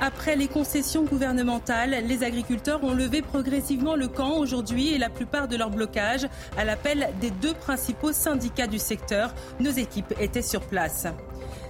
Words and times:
Après 0.00 0.36
les 0.36 0.46
concessions 0.46 1.04
gouvernementales, 1.04 2.04
les 2.06 2.22
agriculteurs 2.22 2.84
ont 2.84 2.94
levé 2.94 3.20
progressivement 3.20 3.96
le 3.96 4.06
camp 4.06 4.38
aujourd'hui 4.38 4.94
et 4.94 4.98
la 4.98 5.10
plupart 5.10 5.48
de 5.48 5.56
leurs 5.56 5.70
blocages 5.70 6.28
à 6.56 6.64
l'appel 6.64 7.08
des 7.20 7.30
deux 7.30 7.54
principaux 7.54 8.12
syndicats 8.12 8.68
du 8.68 8.78
secteur. 8.78 9.34
Nos 9.58 9.72
équipes 9.72 10.14
étaient 10.20 10.40
sur 10.42 10.60
place. 10.60 11.08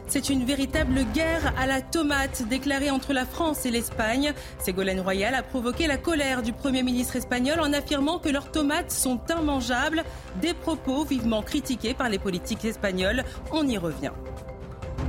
C'est 0.09 0.29
une 0.29 0.45
véritable 0.45 1.05
guerre 1.15 1.55
à 1.59 1.67
la 1.67 1.81
tomate 1.81 2.43
déclarée 2.49 2.91
entre 2.91 3.15
la 3.15 3.25
France 3.25 3.65
et 3.65 3.71
l'Espagne. 3.71 4.33
Ségolène 4.59 5.01
Royal 5.01 5.35
a 5.35 5.43
provoqué 5.43 5.87
la 5.87 5.97
colère 5.97 6.43
du 6.43 6.53
Premier 6.53 6.83
ministre 6.83 7.17
espagnol 7.17 7.61
en 7.61 7.73
affirmant 7.73 8.19
que 8.19 8.29
leurs 8.29 8.51
tomates 8.51 8.91
sont 8.91 9.21
immangeables. 9.39 10.05
Des 10.41 10.55
propos 10.55 11.05
vivement 11.05 11.43
critiqués 11.43 11.95
par 11.95 12.09
les 12.09 12.19
politiques 12.19 12.65
espagnols. 12.65 13.25
On 13.53 13.67
y 13.67 13.77
revient. 13.77 14.13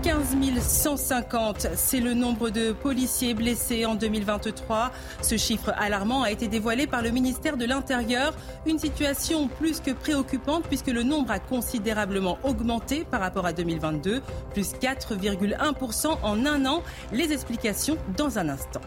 15 0.01 0.37
150, 0.61 1.67
c'est 1.75 1.99
le 1.99 2.13
nombre 2.13 2.49
de 2.49 2.71
policiers 2.71 3.33
blessés 3.33 3.85
en 3.85 3.95
2023. 3.95 4.91
Ce 5.21 5.35
chiffre 5.35 5.73
alarmant 5.77 6.23
a 6.23 6.31
été 6.31 6.47
dévoilé 6.47 6.87
par 6.87 7.01
le 7.01 7.09
ministère 7.09 7.57
de 7.57 7.65
l'Intérieur. 7.65 8.33
Une 8.65 8.79
situation 8.79 9.47
plus 9.47 9.81
que 9.81 9.91
préoccupante 9.91 10.63
puisque 10.67 10.87
le 10.87 11.03
nombre 11.03 11.31
a 11.31 11.39
considérablement 11.39 12.37
augmenté 12.43 13.03
par 13.09 13.19
rapport 13.19 13.45
à 13.45 13.51
2022, 13.51 14.21
plus 14.53 14.73
4,1% 14.73 16.17
en 16.21 16.45
un 16.45 16.65
an. 16.65 16.81
Les 17.11 17.33
explications 17.33 17.97
dans 18.15 18.39
un 18.39 18.49
instant. 18.49 18.81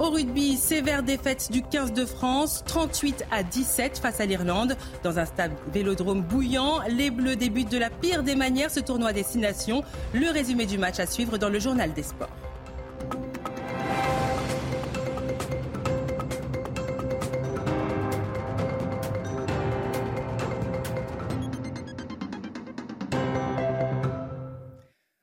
Au 0.00 0.10
rugby, 0.10 0.56
sévère 0.56 1.02
défaite 1.02 1.50
du 1.50 1.60
15 1.60 1.92
de 1.92 2.04
France, 2.04 2.62
38 2.66 3.24
à 3.32 3.42
17 3.42 3.98
face 3.98 4.20
à 4.20 4.26
l'Irlande. 4.26 4.76
Dans 5.02 5.18
un 5.18 5.24
stade 5.24 5.50
vélodrome 5.72 6.22
bouillant, 6.22 6.78
les 6.88 7.10
Bleus 7.10 7.34
débutent 7.34 7.72
de 7.72 7.78
la 7.78 7.90
pire 7.90 8.22
des 8.22 8.36
manières 8.36 8.70
ce 8.70 8.78
tournoi 8.78 9.12
destination. 9.12 9.82
Le 10.14 10.30
résumé 10.30 10.66
du 10.66 10.78
match 10.78 11.00
à 11.00 11.06
suivre 11.06 11.36
dans 11.36 11.48
le 11.48 11.58
journal 11.58 11.92
des 11.94 12.04
sports. 12.04 12.30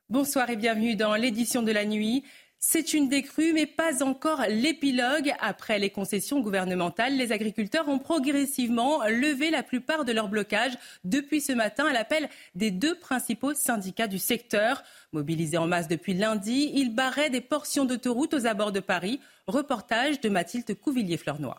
Bonsoir 0.10 0.50
et 0.50 0.56
bienvenue 0.56 0.96
dans 0.96 1.16
l'édition 1.16 1.62
de 1.62 1.72
la 1.72 1.86
nuit. 1.86 2.24
C'est 2.68 2.96
une 2.96 3.10
décrue, 3.10 3.54
mais 3.54 3.68
pas 3.68 4.04
encore 4.04 4.42
l'épilogue. 4.50 5.32
Après 5.40 5.78
les 5.78 5.92
concessions 5.92 6.40
gouvernementales, 6.40 7.16
les 7.16 7.32
agriculteurs 7.32 7.88
ont 7.88 8.00
progressivement 8.00 9.04
levé 9.04 9.52
la 9.52 9.62
plupart 9.62 10.04
de 10.04 10.12
leurs 10.12 10.30
blocages 10.30 10.76
depuis 11.04 11.42
ce 11.42 11.54
matin 11.54 11.86
à 11.86 11.94
l'appel 11.94 12.28
des 12.56 12.72
deux 12.72 12.96
principaux 12.96 13.54
syndicats 13.54 14.08
du 14.08 14.18
secteur. 14.18 14.82
Mobilisés 15.14 15.60
en 15.60 15.68
masse 15.68 15.88
depuis 15.88 16.16
lundi, 16.16 16.72
ils 16.74 16.94
barraient 16.94 17.30
des 17.30 17.40
portions 17.40 17.86
d'autoroute 17.86 18.34
aux 18.34 18.48
abords 18.48 18.72
de 18.72 18.80
Paris. 18.80 19.20
Reportage 19.46 20.20
de 20.20 20.30
Mathilde 20.30 20.74
Couvillier-Fleurnoy. 20.74 21.54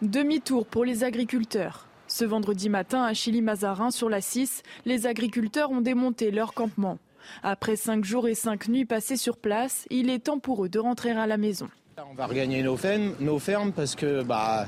Demi-tour 0.00 0.64
pour 0.64 0.86
les 0.86 1.04
agriculteurs. 1.04 1.86
Ce 2.08 2.24
vendredi 2.24 2.70
matin, 2.70 3.04
à 3.04 3.12
Chili-Mazarin, 3.12 3.90
sur 3.90 4.08
la 4.08 4.22
6, 4.22 4.62
les 4.86 5.06
agriculteurs 5.06 5.70
ont 5.70 5.82
démonté 5.82 6.30
leur 6.30 6.54
campement. 6.54 6.98
Après 7.42 7.76
cinq 7.76 8.04
jours 8.04 8.28
et 8.28 8.34
cinq 8.34 8.68
nuits 8.68 8.84
passées 8.84 9.16
sur 9.16 9.36
place, 9.36 9.86
il 9.90 10.10
est 10.10 10.20
temps 10.20 10.38
pour 10.38 10.64
eux 10.64 10.68
de 10.68 10.78
rentrer 10.78 11.10
à 11.10 11.26
la 11.26 11.36
maison. 11.36 11.68
On 12.10 12.14
va 12.14 12.26
regagner 12.26 12.62
nos 12.62 12.76
fermes, 12.76 13.72
parce 13.72 13.94
que 13.94 14.22
bah, 14.22 14.66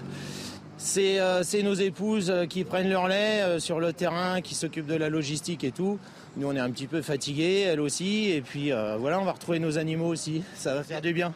euh, 0.97 1.43
c'est 1.43 1.63
nos 1.63 1.75
épouses 1.75 2.33
qui 2.49 2.65
prennent 2.65 2.91
leur 2.91 3.09
lait 3.09 3.43
euh, 3.43 3.59
sur 3.59 3.81
le 3.81 3.93
terrain, 3.93 4.41
qui 4.41 4.55
s'occupent 4.55 4.87
de 4.87 4.95
la 4.95 5.09
logistique 5.09 5.65
et 5.65 5.73
tout. 5.73 5.99
Nous, 6.37 6.47
on 6.47 6.55
est 6.55 6.61
un 6.61 6.71
petit 6.71 6.87
peu 6.87 7.03
fatigués, 7.03 7.61
elles 7.61 7.81
aussi. 7.81 8.31
Et 8.31 8.43
puis 8.43 8.73
euh, 8.73 8.97
voilà, 8.97 9.21
on 9.21 9.25
va 9.25 9.33
retrouver 9.33 9.59
nos 9.59 9.79
animaux 9.79 10.09
aussi. 10.09 10.43
Ça 10.55 10.75
va 10.75 10.83
faire 10.83 11.01
du 11.01 11.13
bien. 11.13 11.33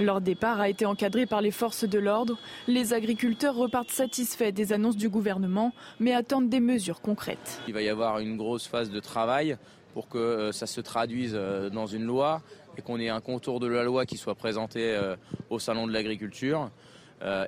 Leur 0.00 0.20
départ 0.20 0.60
a 0.60 0.68
été 0.68 0.86
encadré 0.86 1.24
par 1.24 1.40
les 1.40 1.52
forces 1.52 1.84
de 1.84 1.98
l'ordre. 2.00 2.36
Les 2.66 2.92
agriculteurs 2.92 3.54
repartent 3.54 3.92
satisfaits 3.92 4.50
des 4.50 4.72
annonces 4.72 4.96
du 4.96 5.08
gouvernement, 5.08 5.72
mais 6.00 6.12
attendent 6.12 6.48
des 6.48 6.58
mesures 6.58 7.00
concrètes. 7.00 7.60
Il 7.68 7.74
va 7.74 7.82
y 7.82 7.88
avoir 7.88 8.18
une 8.18 8.36
grosse 8.36 8.66
phase 8.66 8.90
de 8.90 8.98
travail 8.98 9.56
pour 9.92 10.08
que 10.08 10.18
euh, 10.18 10.52
ça 10.52 10.66
se 10.66 10.80
traduise 10.80 11.34
euh, 11.36 11.70
dans 11.70 11.86
une 11.86 12.02
loi 12.02 12.42
et 12.76 12.82
qu'on 12.82 12.98
ait 12.98 13.08
un 13.08 13.20
contour 13.20 13.60
de 13.60 13.68
la 13.68 13.84
loi 13.84 14.04
qui 14.04 14.16
soit 14.16 14.34
présenté 14.34 14.80
euh, 14.80 15.14
au 15.48 15.60
Salon 15.60 15.86
de 15.86 15.92
l'agriculture. 15.92 16.70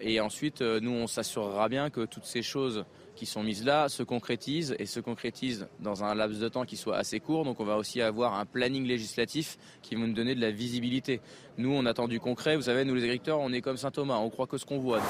Et 0.00 0.20
ensuite, 0.20 0.62
nous, 0.62 0.93
on 0.93 1.06
s'assurera 1.06 1.69
bien 1.69 1.91
que 1.91 2.06
toutes 2.06 2.25
ces 2.25 2.41
choses 2.41 2.87
qui 3.16 3.27
sont 3.27 3.43
mises 3.43 3.65
là 3.65 3.88
se 3.88 4.04
concrétisent 4.04 4.77
et 4.78 4.87
se 4.87 5.00
concrétisent 5.00 5.66
dans 5.81 6.04
un 6.04 6.15
laps 6.15 6.38
de 6.38 6.49
temps 6.49 6.65
qui 6.65 6.77
soit 6.77 6.97
assez 6.97 7.19
court. 7.19 7.44
Donc 7.44 7.59
on 7.59 7.65
va 7.65 7.77
aussi 7.77 8.00
avoir 8.00 8.34
un 8.34 8.44
planning 8.44 8.87
législatif 8.87 9.59
qui 9.82 9.97
va 9.97 10.06
nous 10.06 10.12
donner 10.12 10.37
de 10.37 10.41
la 10.41 10.53
visibilité. 10.53 11.21
Nous, 11.59 11.72
on 11.72 11.84
attend 11.87 12.06
du 12.06 12.21
concret. 12.21 12.55
Vous 12.55 12.62
savez, 12.62 12.84
nous 12.84 12.94
les 12.94 13.03
agriculteurs, 13.03 13.41
on 13.41 13.53
est 13.53 13.60
comme 13.62 13.76
Saint 13.76 13.91
Thomas, 13.91 14.19
on 14.19 14.31
croit 14.31 14.47
que 14.47 14.59
ce 14.59 14.65
qu'on 14.65 14.78
voit. 14.78 15.00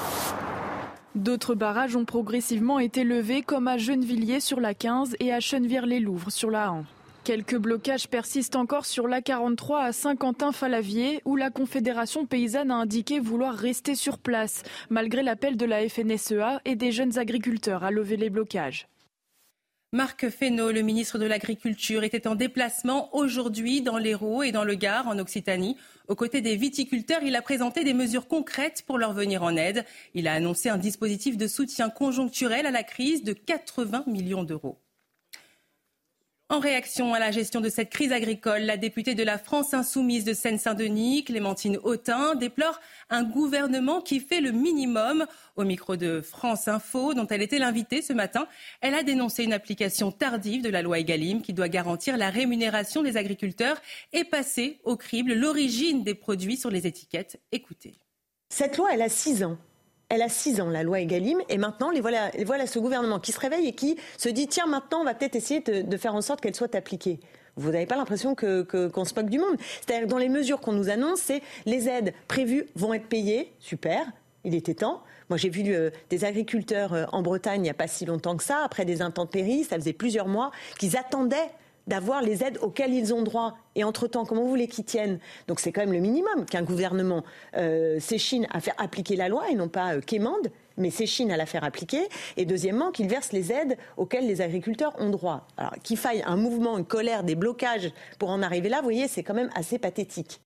D'autres 1.13 1.55
barrages 1.55 1.95
ont 1.95 2.05
progressivement 2.05 2.79
été 2.79 3.03
levés, 3.03 3.41
comme 3.41 3.67
à 3.67 3.77
Gennevilliers 3.77 4.39
sur 4.39 4.59
la 4.59 4.73
15 4.73 5.15
et 5.19 5.33
à 5.33 5.39
Chenevière-les-Louvres 5.39 6.31
sur 6.31 6.51
la 6.51 6.67
1. 6.67 6.85
Quelques 7.27 7.57
blocages 7.57 8.07
persistent 8.07 8.55
encore 8.55 8.85
sur 8.85 9.05
l'A43 9.05 9.87
à 9.87 9.91
Saint-Quentin-Falavier, 9.91 11.19
où 11.25 11.35
la 11.35 11.49
Confédération 11.49 12.25
paysanne 12.25 12.71
a 12.71 12.75
indiqué 12.75 13.19
vouloir 13.19 13.53
rester 13.53 13.95
sur 13.95 14.17
place, 14.17 14.63
malgré 14.89 15.23
l'appel 15.23 15.57
de 15.57 15.65
la 15.65 15.89
FNSEA 15.89 16.61
et 16.63 16.77
des 16.77 16.93
jeunes 16.93 17.17
agriculteurs 17.17 17.83
à 17.83 17.91
lever 17.91 18.15
les 18.15 18.29
blocages. 18.29 18.87
Marc 19.91 20.29
Fesneau, 20.29 20.71
le 20.71 20.83
ministre 20.83 21.17
de 21.17 21.25
l'Agriculture, 21.25 22.05
était 22.05 22.29
en 22.29 22.35
déplacement 22.35 23.13
aujourd'hui 23.13 23.81
dans 23.81 23.97
l'Hérault 23.97 24.43
et 24.43 24.53
dans 24.53 24.63
le 24.63 24.75
Gard, 24.75 25.09
en 25.09 25.19
Occitanie. 25.19 25.75
Aux 26.07 26.15
côtés 26.15 26.39
des 26.39 26.55
viticulteurs, 26.55 27.23
il 27.23 27.35
a 27.35 27.41
présenté 27.41 27.83
des 27.83 27.93
mesures 27.93 28.29
concrètes 28.29 28.85
pour 28.87 28.97
leur 28.97 29.11
venir 29.11 29.43
en 29.43 29.57
aide. 29.57 29.83
Il 30.13 30.29
a 30.29 30.33
annoncé 30.33 30.69
un 30.69 30.77
dispositif 30.77 31.35
de 31.35 31.47
soutien 31.47 31.89
conjoncturel 31.89 32.65
à 32.65 32.71
la 32.71 32.83
crise 32.83 33.25
de 33.25 33.33
80 33.33 34.05
millions 34.07 34.45
d'euros. 34.45 34.77
En 36.49 36.59
réaction 36.59 37.13
à 37.13 37.19
la 37.19 37.31
gestion 37.31 37.59
de 37.59 37.67
cette 37.67 37.89
crise 37.89 38.13
agricole, 38.13 38.61
la 38.61 38.77
députée 38.77 39.15
de 39.15 39.23
la 39.23 39.37
France 39.37 39.73
insoumise 39.73 40.23
de 40.23 40.31
Seine-Saint-Denis, 40.31 41.25
Clémentine 41.25 41.77
Autain, 41.83 42.35
déplore 42.35 42.79
un 43.09 43.23
gouvernement 43.23 43.99
qui 43.99 44.21
fait 44.21 44.39
le 44.39 44.51
minimum. 44.51 45.25
Au 45.57 45.65
micro 45.65 45.97
de 45.97 46.21
France 46.21 46.69
Info, 46.69 47.13
dont 47.13 47.27
elle 47.27 47.41
était 47.41 47.59
l'invitée 47.59 48.01
ce 48.01 48.13
matin, 48.13 48.47
elle 48.79 48.93
a 48.93 49.03
dénoncé 49.03 49.43
une 49.43 49.51
application 49.51 50.09
tardive 50.09 50.61
de 50.61 50.69
la 50.69 50.81
loi 50.81 50.99
Egalim 50.99 51.41
qui 51.41 51.51
doit 51.51 51.67
garantir 51.67 52.15
la 52.15 52.29
rémunération 52.29 53.03
des 53.03 53.17
agriculteurs 53.17 53.81
et 54.13 54.23
passer 54.23 54.79
au 54.85 54.95
crible 54.95 55.33
l'origine 55.33 56.05
des 56.05 56.15
produits 56.15 56.55
sur 56.55 56.69
les 56.69 56.87
étiquettes. 56.87 57.41
Écoutez. 57.51 57.95
Cette 58.47 58.77
loi, 58.77 58.91
elle 58.93 59.01
a 59.01 59.09
six 59.09 59.43
ans 59.43 59.57
elle 60.09 60.21
a 60.21 60.29
six 60.29 60.61
ans, 60.61 60.69
la 60.69 60.83
loi 60.83 61.01
Egalim, 61.01 61.39
et 61.49 61.57
maintenant, 61.57 61.91
les 61.91 62.01
voilà, 62.01 62.31
voilà 62.45 62.65
ce 62.65 62.79
gouvernement 62.79 63.19
qui 63.19 63.31
se 63.31 63.39
réveille 63.39 63.67
et 63.67 63.73
qui 63.73 63.97
se 64.17 64.29
dit 64.29 64.47
tiens, 64.47 64.65
maintenant, 64.65 65.01
on 65.01 65.03
va 65.03 65.13
peut-être 65.13 65.35
essayer 65.35 65.59
de, 65.59 65.97
faire 65.97 66.15
en 66.15 66.21
sorte 66.21 66.41
qu'elle 66.41 66.55
soit 66.55 66.75
appliquée. 66.75 67.19
Vous 67.57 67.71
n'avez 67.71 67.87
pas 67.87 67.95
l'impression 67.95 68.35
qu'on 68.35 68.63
que, 68.63 68.89
se 69.03 69.15
moque 69.15 69.29
du 69.29 69.39
monde. 69.39 69.55
C'est-à-dire 69.81 70.07
dans 70.07 70.19
les 70.19 70.29
mesures 70.29 70.61
qu'on 70.61 70.73
nous 70.73 70.89
annonce, 70.89 71.19
c'est 71.19 71.41
les 71.65 71.89
aides 71.89 72.13
prévues 72.27 72.67
vont 72.75 72.93
être 72.93 73.07
payées, 73.07 73.51
super, 73.59 74.05
il 74.43 74.55
était 74.55 74.75
temps. 74.75 75.03
Moi, 75.29 75.37
j'ai 75.37 75.49
vu 75.49 75.73
euh, 75.73 75.89
des 76.09 76.23
agriculteurs 76.23 76.93
euh, 76.93 77.05
en 77.11 77.21
Bretagne 77.21 77.59
il 77.59 77.63
n'y 77.63 77.69
a 77.69 77.73
pas 77.73 77.87
si 77.87 78.05
longtemps 78.05 78.37
que 78.37 78.43
ça, 78.43 78.59
après 78.63 78.85
des 78.85 79.01
intempéries, 79.01 79.65
ça 79.65 79.75
faisait 79.75 79.91
plusieurs 79.91 80.27
mois, 80.27 80.51
qu'ils 80.79 80.95
attendaient 80.95 81.49
d'avoir 81.87 82.21
les 82.21 82.43
aides 82.43 82.59
auxquelles 82.61 82.93
ils 82.93 83.13
ont 83.13 83.23
droit. 83.23 83.57
Et 83.75 83.83
entre-temps, 83.83 84.25
comment 84.25 84.43
vous 84.43 84.49
voulez 84.49 84.67
qu'ils 84.67 84.85
tiennent? 84.85 85.19
Donc 85.47 85.59
c'est 85.59 85.71
quand 85.71 85.81
même 85.81 85.93
le 85.93 85.99
minimum 85.99 86.45
qu'un 86.45 86.63
gouvernement 86.63 87.23
euh, 87.55 87.99
s'échine 87.99 88.45
à 88.51 88.59
faire 88.59 88.75
appliquer 88.77 89.15
la 89.15 89.29
loi 89.29 89.49
et 89.49 89.55
non 89.55 89.69
pas 89.69 89.95
euh, 89.95 90.01
qu'émande, 90.01 90.51
mais 90.77 90.89
s'échine 90.89 91.31
à 91.31 91.37
la 91.37 91.45
faire 91.45 91.63
appliquer. 91.63 92.07
Et 92.35 92.45
deuxièmement, 92.45 92.91
qu'il 92.91 93.07
verse 93.07 93.31
les 93.31 93.51
aides 93.51 93.77
auxquelles 93.95 94.27
les 94.27 94.41
agriculteurs 94.41 94.93
ont 94.99 95.09
droit. 95.09 95.47
Alors 95.57 95.73
qu'il 95.83 95.97
faille 95.97 96.23
un 96.25 96.37
mouvement, 96.37 96.77
une 96.77 96.85
colère, 96.85 97.23
des 97.23 97.35
blocages 97.35 97.91
pour 98.19 98.29
en 98.29 98.41
arriver 98.41 98.69
là, 98.69 98.77
vous 98.77 98.83
voyez, 98.83 99.07
c'est 99.07 99.23
quand 99.23 99.33
même 99.33 99.49
assez 99.55 99.79
pathétique. 99.79 100.41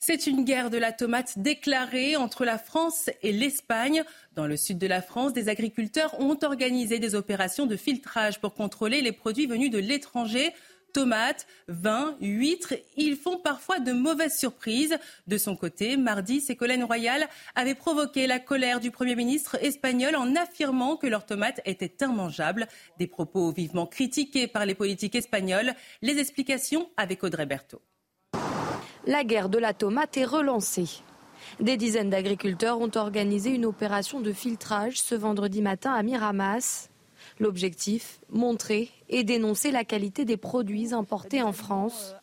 C'est 0.00 0.28
une 0.28 0.44
guerre 0.44 0.70
de 0.70 0.78
la 0.78 0.92
tomate 0.92 1.40
déclarée 1.40 2.14
entre 2.14 2.44
la 2.44 2.56
France 2.56 3.10
et 3.22 3.32
l'Espagne. 3.32 4.04
Dans 4.36 4.46
le 4.46 4.56
sud 4.56 4.78
de 4.78 4.86
la 4.86 5.02
France, 5.02 5.32
des 5.32 5.48
agriculteurs 5.48 6.14
ont 6.20 6.38
organisé 6.44 7.00
des 7.00 7.16
opérations 7.16 7.66
de 7.66 7.76
filtrage 7.76 8.40
pour 8.40 8.54
contrôler 8.54 9.00
les 9.00 9.10
produits 9.10 9.46
venus 9.46 9.70
de 9.72 9.78
l'étranger. 9.78 10.52
Tomates, 10.92 11.46
vin, 11.68 12.16
huîtres, 12.20 12.74
ils 12.96 13.16
font 13.16 13.38
parfois 13.38 13.78
de 13.78 13.92
mauvaises 13.92 14.38
surprises. 14.38 14.96
De 15.26 15.38
son 15.38 15.56
côté, 15.56 15.96
mardi, 15.96 16.40
Ségolène 16.40 16.84
Royal 16.84 17.28
avait 17.54 17.74
provoqué 17.74 18.26
la 18.26 18.38
colère 18.38 18.80
du 18.80 18.90
Premier 18.90 19.16
ministre 19.16 19.56
espagnol 19.62 20.16
en 20.16 20.34
affirmant 20.36 20.96
que 20.96 21.06
leurs 21.06 21.26
tomates 21.26 21.60
étaient 21.64 22.04
immangeables. 22.04 22.66
Des 22.98 23.06
propos 23.06 23.52
vivement 23.52 23.86
critiqués 23.86 24.46
par 24.46 24.66
les 24.66 24.74
politiques 24.74 25.14
espagnols. 25.14 25.74
Les 26.02 26.18
explications 26.18 26.88
avec 26.96 27.24
Audrey 27.24 27.46
Berthaud 27.46 27.82
la 29.08 29.24
guerre 29.24 29.48
de 29.48 29.58
la 29.58 29.72
tomate 29.72 30.18
est 30.18 30.26
relancée. 30.26 31.00
Des 31.60 31.78
dizaines 31.78 32.10
d'agriculteurs 32.10 32.78
ont 32.78 32.90
organisé 32.94 33.50
une 33.50 33.64
opération 33.64 34.20
de 34.20 34.32
filtrage 34.34 35.00
ce 35.00 35.14
vendredi 35.14 35.62
matin 35.62 35.94
à 35.94 36.02
Miramas. 36.02 36.90
L'objectif, 37.40 38.20
montrer 38.30 38.90
et 39.08 39.24
dénoncer 39.24 39.70
la 39.70 39.84
qualité 39.84 40.24
des 40.24 40.36
produits 40.36 40.92
importés 40.92 41.42
en 41.42 41.52
France. 41.52 42.14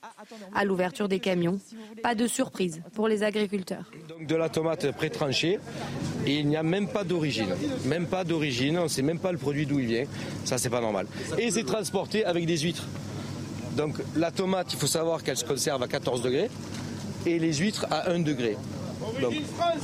À 0.54 0.66
l'ouverture 0.66 1.08
des 1.08 1.20
camions, 1.20 1.60
pas 2.04 2.16
de 2.16 2.28
surprise 2.28 2.82
pour 2.94 3.08
les 3.08 3.24
agriculteurs. 3.24 3.92
Donc 4.10 4.28
de 4.28 4.36
la 4.36 4.50
tomate 4.50 4.92
pré-tranchée 4.92 5.60
il 6.26 6.48
n'y 6.48 6.58
a 6.58 6.64
même 6.64 6.88
pas 6.88 7.04
d'origine. 7.04 7.56
Même 7.86 8.08
pas 8.08 8.24
d'origine, 8.24 8.78
on 8.80 8.84
ne 8.84 8.88
sait 8.88 9.02
même 9.02 9.20
pas 9.20 9.32
le 9.32 9.38
produit 9.38 9.66
d'où 9.66 9.80
il 9.80 9.88
vient. 9.88 10.06
Ça, 10.44 10.58
c'est 10.58 10.70
pas 10.70 10.82
normal. 10.82 11.08
Et 11.38 11.52
c'est 11.52 11.64
transporté 11.64 12.26
avec 12.26 12.46
des 12.46 12.58
huîtres. 12.58 12.88
Donc 13.76 13.96
la 14.16 14.32
tomate, 14.32 14.74
il 14.74 14.80
faut 14.80 14.88
savoir 14.88 15.24
qu'elle 15.24 15.38
se 15.38 15.46
conserve 15.46 15.84
à 15.84 15.88
14 15.88 16.22
degrés 16.22 16.50
et 17.26 17.40
les 17.40 17.54
huîtres 17.54 17.86
à 17.92 18.10
1 18.12 18.20
degré. 18.20 18.58
Donc, 19.22 19.34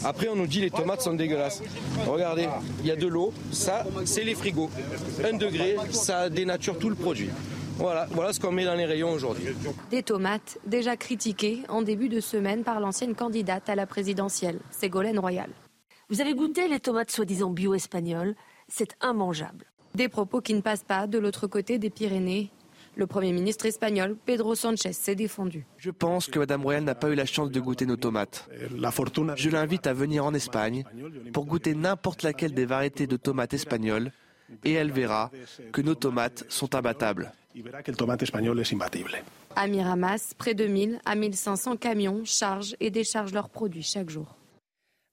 après, 0.04 0.28
on 0.30 0.36
nous 0.36 0.48
dit 0.48 0.62
les 0.62 0.72
tomates 0.72 1.02
sont 1.02 1.14
dégueulasses. 1.14 1.62
Regardez, 2.08 2.48
il 2.80 2.88
y 2.88 2.92
a 2.92 2.96
de 2.96 3.08
l'eau, 3.08 3.34
ça, 3.52 3.86
c'est 4.06 4.24
les 4.24 4.36
frigos. 4.36 4.70
1 5.24 5.38
degré, 5.38 5.76
ça 5.92 6.30
dénature 6.30 6.78
tout 6.78 6.90
le 6.90 6.96
produit. 6.96 7.30
Voilà, 7.78 8.08
voilà 8.12 8.32
ce 8.34 8.40
qu'on 8.40 8.52
met 8.52 8.66
dans 8.66 8.76
les 8.76 8.86
rayons 8.86 9.12
aujourd'hui. 9.12 9.46
Des 9.90 10.04
tomates 10.04 10.60
déjà 10.66 10.98
critiquées 10.98 11.64
en 11.68 11.82
début 11.82 12.10
de 12.10 12.20
semaine 12.20 12.64
par 12.64 12.80
l'ancienne 12.80 13.16
candidate 13.16 13.70
à 13.70 13.76
la 13.76 13.88
présidentielle, 13.88 14.60
Ségolène 14.70 15.18
Royal. 15.18 15.50
Vous 16.10 16.22
avez 16.22 16.36
goûté 16.36 16.68
les 16.68 16.80
tomates 16.80 17.10
soi-disant 17.10 17.50
bio 17.50 17.74
espagnoles 17.74 18.36
C'est 18.68 18.96
immangeable. 19.04 19.66
Des 19.96 20.10
propos 20.10 20.42
qui 20.42 20.54
ne 20.54 20.62
passent 20.62 20.84
pas 20.84 21.08
de 21.08 21.18
l'autre 21.18 21.48
côté 21.48 21.80
des 21.80 21.90
Pyrénées 21.90 22.52
le 22.96 23.08
Premier 23.08 23.32
ministre 23.32 23.66
espagnol, 23.66 24.16
Pedro 24.26 24.56
Sanchez, 24.56 24.94
s'est 24.94 25.16
défendu. 25.16 25.66
Je 25.78 25.92
pense 25.92 26.28
que 26.28 26.40
Mme 26.40 26.62
Royal 26.64 26.84
n'a 26.84 26.96
pas 26.96 27.10
eu 27.10 27.16
la 27.16 27.26
chance 27.26 27.52
de 27.52 27.60
goûter 27.60 27.86
nos 27.86 27.96
tomates. 27.96 28.50
Je 29.36 29.50
l'invite 29.50 29.88
à 29.88 29.94
venir 29.94 30.26
en 30.26 30.34
Espagne 30.34 30.84
pour 31.34 31.46
goûter 31.46 31.74
n'importe 31.76 32.24
laquelle 32.24 32.54
des 32.54 32.66
variétés 32.66 33.08
de 33.08 33.18
tomates 33.18 33.54
espagnoles 33.54 34.12
et 34.64 34.74
elle 34.74 34.92
verra 34.92 35.32
que 35.72 35.82
nos 35.82 35.96
tomates 35.96 36.46
sont 36.50 36.76
imbattables. 36.76 37.32
À 39.56 39.68
Miramas, 39.68 40.34
près 40.38 40.54
de 40.54 40.66
1000 40.66 41.00
à 41.06 41.16
1500 41.16 41.78
camions 41.78 42.22
chargent 42.26 42.76
et 42.80 42.90
déchargent 42.90 43.34
leurs 43.34 43.50
produits 43.50 43.84
chaque 43.84 44.10
jour. 44.10 44.36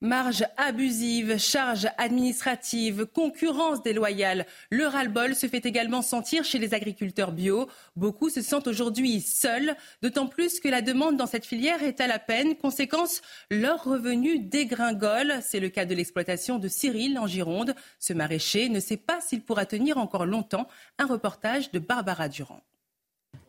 Marge 0.01 0.45
abusive, 0.57 1.39
charges 1.39 1.89
administratives, 1.99 3.07
concurrence 3.07 3.83
déloyale. 3.83 4.47
Le 4.71 4.87
ras-le-bol 4.87 5.35
se 5.35 5.49
fait 5.49 5.67
également 5.67 6.03
sentir 6.03 6.45
chez 6.45 6.61
les 6.61 6.73
agriculteurs 6.73 7.33
bio. 7.33 7.69
Beaucoup 7.97 8.31
se 8.31 8.41
sentent 8.41 8.69
aujourd'hui 8.69 9.21
seuls, 9.21 9.75
d'autant 10.01 10.29
plus 10.29 10.61
que 10.61 10.69
la 10.69 10.83
demande 10.83 11.17
dans 11.17 11.27
cette 11.27 11.45
filière 11.45 11.83
est 11.83 12.01
à 12.01 12.07
la 12.07 12.21
peine. 12.21 12.55
Conséquence, 12.55 13.23
leurs 13.51 13.83
revenus 13.83 14.41
dégringolent. 14.41 15.41
C'est 15.43 15.59
le 15.59 15.69
cas 15.69 15.85
de 15.85 15.97
l'exploitation 15.97 16.61
de 16.61 16.69
Cyril 16.69 17.19
en 17.19 17.27
Gironde. 17.27 17.75
Ce 17.99 18.13
maraîcher 18.13 18.69
ne 18.69 18.79
sait 18.79 18.99
pas 18.99 19.21
s'il 19.21 19.43
pourra 19.43 19.67
tenir 19.67 19.99
encore 19.99 20.27
longtemps. 20.27 20.69
Un 21.01 21.07
reportage 21.07 21.73
de 21.73 21.81
Barbara 21.81 22.29
Durand. 22.29 22.61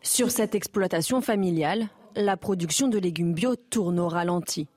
Sur 0.01 0.31
cette 0.31 0.55
exploitation 0.55 1.21
familiale, 1.21 1.89
la 2.15 2.37
production 2.37 2.87
de 2.87 2.97
légumes 2.97 3.35
bio 3.35 3.55
tourne 3.55 3.99
au 3.99 4.07
ralenti. 4.07 4.67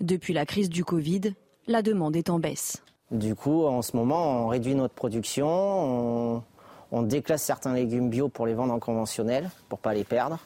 Depuis 0.00 0.32
la 0.32 0.46
crise 0.46 0.68
du 0.68 0.84
Covid, 0.84 1.34
la 1.66 1.82
demande 1.82 2.16
est 2.16 2.30
en 2.30 2.38
baisse. 2.38 2.82
Du 3.10 3.34
coup, 3.34 3.64
en 3.64 3.82
ce 3.82 3.96
moment, 3.96 4.44
on 4.44 4.48
réduit 4.48 4.74
notre 4.74 4.94
production, 4.94 6.42
on, 6.90 7.02
déclasse 7.02 7.42
certains 7.42 7.74
légumes 7.74 8.08
bio 8.08 8.28
pour 8.28 8.46
les 8.46 8.54
vendre 8.54 8.72
en 8.72 8.78
conventionnel, 8.78 9.50
pour 9.68 9.78
ne 9.78 9.82
pas 9.82 9.94
les 9.94 10.04
perdre. 10.04 10.38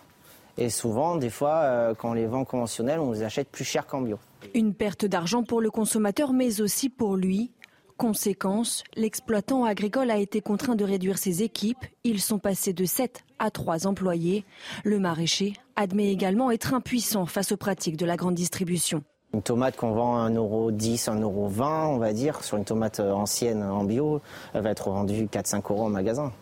Et 0.59 0.71
souvent, 0.71 1.17
des 1.17 1.31
fois, 1.31 1.61
euh, 1.62 1.94
quand 1.94 2.11
on 2.11 2.15
les 2.15 2.27
vend 2.27 2.44
conventionnels, 2.44 2.99
on 2.99 3.12
les 3.12 3.23
achète 3.23 3.49
plus 3.49 3.65
cher 3.65 3.87
qu'en 3.87 4.00
bio. 4.00 4.19
Une 4.55 4.75
perte 4.75 5.05
d'argent 5.05 5.43
pour 5.43 5.61
le 5.61 5.71
consommateur, 5.71 6.33
mais 6.33 6.61
aussi 6.61 6.88
pour 6.88 7.17
lui. 7.17 7.53
Conséquence, 7.97 8.85
l'exploitant 8.94 9.65
agricole 9.65 10.11
a 10.11 10.19
été 10.19 10.41
contraint 10.41 10.75
de 10.75 10.85
réduire 10.85 11.19
ses 11.19 11.43
équipes. 11.43 11.85
Ils 12.05 12.21
sont 12.21 12.38
passés 12.38 12.73
de 12.73 12.85
7 12.85 13.23
à 13.38 13.50
3 13.50 13.87
employés. 13.87 14.44
Le 14.85 14.99
maraîcher 14.99 15.55
admet 15.77 16.11
également 16.11 16.50
être 16.50 16.75
impuissant 16.75 17.27
face 17.27 17.53
aux 17.53 17.56
pratiques 17.56 17.97
de 17.97 18.06
la 18.06 18.17
grande 18.17 18.35
distribution. 18.35 19.03
Une 19.37 19.43
tomate 19.43 19.77
qu'on 19.77 19.93
vend 19.93 20.25
à 20.25 20.31
1,10€, 20.31 21.11
1,20€, 21.11 21.62
on 21.88 21.99
va 21.99 22.15
dire, 22.15 22.43
sur 22.43 22.56
une 22.56 22.65
tomate 22.65 23.00
euh, 23.00 23.12
ancienne 23.12 23.62
en 23.62 23.85
bio, 23.85 24.23
elle 24.55 24.62
va 24.62 24.71
être 24.71 24.88
vendue 24.88 25.27
4-5 25.27 25.61
euros 25.71 25.85
en 25.85 25.88
magasin. 25.91 26.33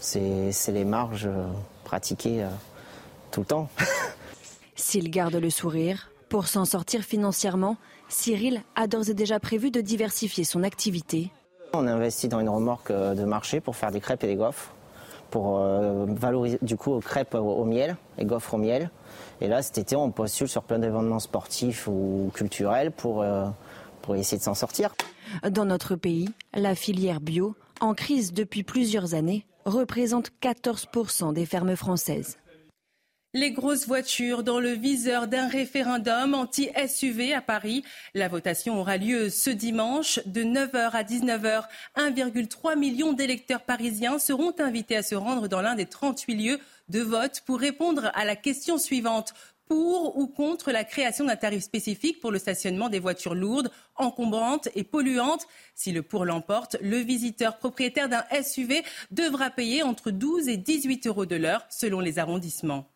C'est 0.00 0.50
les 0.68 0.86
marges 0.86 1.26
euh, 1.26 1.44
pratiquées 1.84 2.42
euh, 2.42 2.48
tout 3.32 3.40
le 3.40 3.46
temps. 3.46 3.68
S'il 4.76 5.10
garde 5.10 5.34
le 5.34 5.50
sourire, 5.50 6.10
pour 6.30 6.46
s'en 6.46 6.64
sortir 6.64 7.02
financièrement, 7.02 7.76
Cyril 8.08 8.62
a 8.76 8.86
d'ores 8.86 9.10
et 9.10 9.14
déjà 9.14 9.38
prévu 9.38 9.70
de 9.70 9.82
diversifier 9.82 10.44
son 10.44 10.62
activité. 10.62 11.30
On 11.74 11.86
a 11.86 11.92
investi 11.92 12.28
dans 12.28 12.40
une 12.40 12.48
remorque 12.48 12.92
de 12.92 13.24
marché 13.26 13.60
pour 13.60 13.76
faire 13.76 13.90
des 13.90 14.00
crêpes 14.00 14.24
et 14.24 14.28
des 14.28 14.36
gaufres, 14.36 14.72
pour 15.30 15.58
valoriser 15.58 16.58
du 16.62 16.76
coup 16.76 16.98
crêpes 17.00 17.34
au 17.34 17.64
miel, 17.64 17.96
et 18.18 18.24
gaufres 18.24 18.54
au 18.54 18.58
miel. 18.58 18.90
Et 19.40 19.48
là, 19.48 19.62
cet 19.62 19.78
été, 19.78 19.96
on 19.96 20.10
postule 20.10 20.48
sur 20.48 20.62
plein 20.62 20.78
d'événements 20.78 21.18
sportifs 21.18 21.86
ou 21.88 22.30
culturels 22.34 22.90
pour, 22.90 23.22
euh, 23.22 23.46
pour 24.02 24.16
essayer 24.16 24.38
de 24.38 24.42
s'en 24.42 24.54
sortir. 24.54 24.94
Dans 25.48 25.64
notre 25.64 25.96
pays, 25.96 26.28
la 26.54 26.74
filière 26.74 27.20
bio, 27.20 27.54
en 27.80 27.94
crise 27.94 28.32
depuis 28.32 28.62
plusieurs 28.62 29.14
années, 29.14 29.44
représente 29.64 30.30
14% 30.40 31.32
des 31.32 31.44
fermes 31.44 31.76
françaises. 31.76 32.38
Les 33.34 33.50
grosses 33.50 33.86
voitures 33.86 34.42
dans 34.42 34.60
le 34.60 34.70
viseur 34.70 35.26
d'un 35.26 35.46
référendum 35.46 36.32
anti-SUV 36.32 37.34
à 37.34 37.42
Paris. 37.42 37.84
La 38.14 38.28
votation 38.28 38.80
aura 38.80 38.96
lieu 38.96 39.28
ce 39.28 39.50
dimanche 39.50 40.20
de 40.24 40.42
9h 40.42 40.92
à 40.92 41.02
19h. 41.02 41.64
1,3 41.96 42.78
million 42.78 43.12
d'électeurs 43.12 43.60
parisiens 43.60 44.18
seront 44.18 44.54
invités 44.58 44.96
à 44.96 45.02
se 45.02 45.14
rendre 45.14 45.48
dans 45.48 45.60
l'un 45.60 45.74
des 45.74 45.84
38 45.84 46.34
lieux 46.34 46.60
de 46.88 47.00
vote 47.00 47.42
pour 47.44 47.58
répondre 47.58 48.10
à 48.14 48.24
la 48.24 48.36
question 48.36 48.78
suivante. 48.78 49.34
Pour 49.68 50.16
ou 50.16 50.28
contre 50.28 50.70
la 50.70 50.84
création 50.84 51.26
d'un 51.26 51.36
tarif 51.36 51.62
spécifique 51.62 52.20
pour 52.20 52.30
le 52.30 52.38
stationnement 52.38 52.88
des 52.88 53.00
voitures 53.00 53.34
lourdes, 53.34 53.70
encombrantes 53.96 54.68
et 54.76 54.84
polluantes? 54.84 55.46
Si 55.74 55.92
le 55.92 56.02
pour 56.02 56.24
l'emporte, 56.24 56.76
le 56.80 56.98
visiteur 56.98 57.58
propriétaire 57.58 58.08
d'un 58.08 58.24
SUV 58.42 58.82
devra 59.10 59.50
payer 59.50 59.82
entre 59.82 60.10
12 60.10 60.48
et 60.48 60.56
18 60.56 61.08
euros 61.08 61.26
de 61.26 61.36
l'heure 61.36 61.66
selon 61.68 62.00
les 62.00 62.18
arrondissements. 62.18 62.88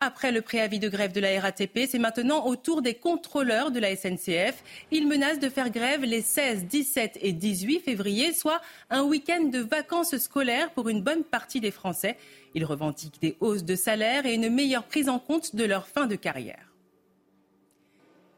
Après 0.00 0.30
le 0.30 0.42
préavis 0.42 0.78
de 0.78 0.90
grève 0.90 1.12
de 1.12 1.20
la 1.20 1.40
RATP, 1.40 1.86
c'est 1.88 1.98
maintenant 1.98 2.44
au 2.44 2.54
tour 2.54 2.82
des 2.82 2.92
contrôleurs 2.92 3.70
de 3.70 3.80
la 3.80 3.96
SNCF. 3.96 4.62
Ils 4.90 5.08
menacent 5.08 5.38
de 5.38 5.48
faire 5.48 5.70
grève 5.70 6.02
les 6.02 6.20
16, 6.20 6.66
17 6.66 7.18
et 7.22 7.32
18 7.32 7.80
février, 7.80 8.34
soit 8.34 8.60
un 8.90 9.04
week-end 9.04 9.44
de 9.44 9.60
vacances 9.60 10.18
scolaires 10.18 10.70
pour 10.72 10.90
une 10.90 11.00
bonne 11.00 11.24
partie 11.24 11.60
des 11.60 11.70
Français. 11.70 12.18
Ils 12.54 12.66
revendiquent 12.66 13.22
des 13.22 13.38
hausses 13.40 13.64
de 13.64 13.74
salaire 13.74 14.26
et 14.26 14.34
une 14.34 14.50
meilleure 14.50 14.84
prise 14.84 15.08
en 15.08 15.18
compte 15.18 15.56
de 15.56 15.64
leur 15.64 15.88
fin 15.88 16.06
de 16.06 16.16
carrière. 16.16 16.75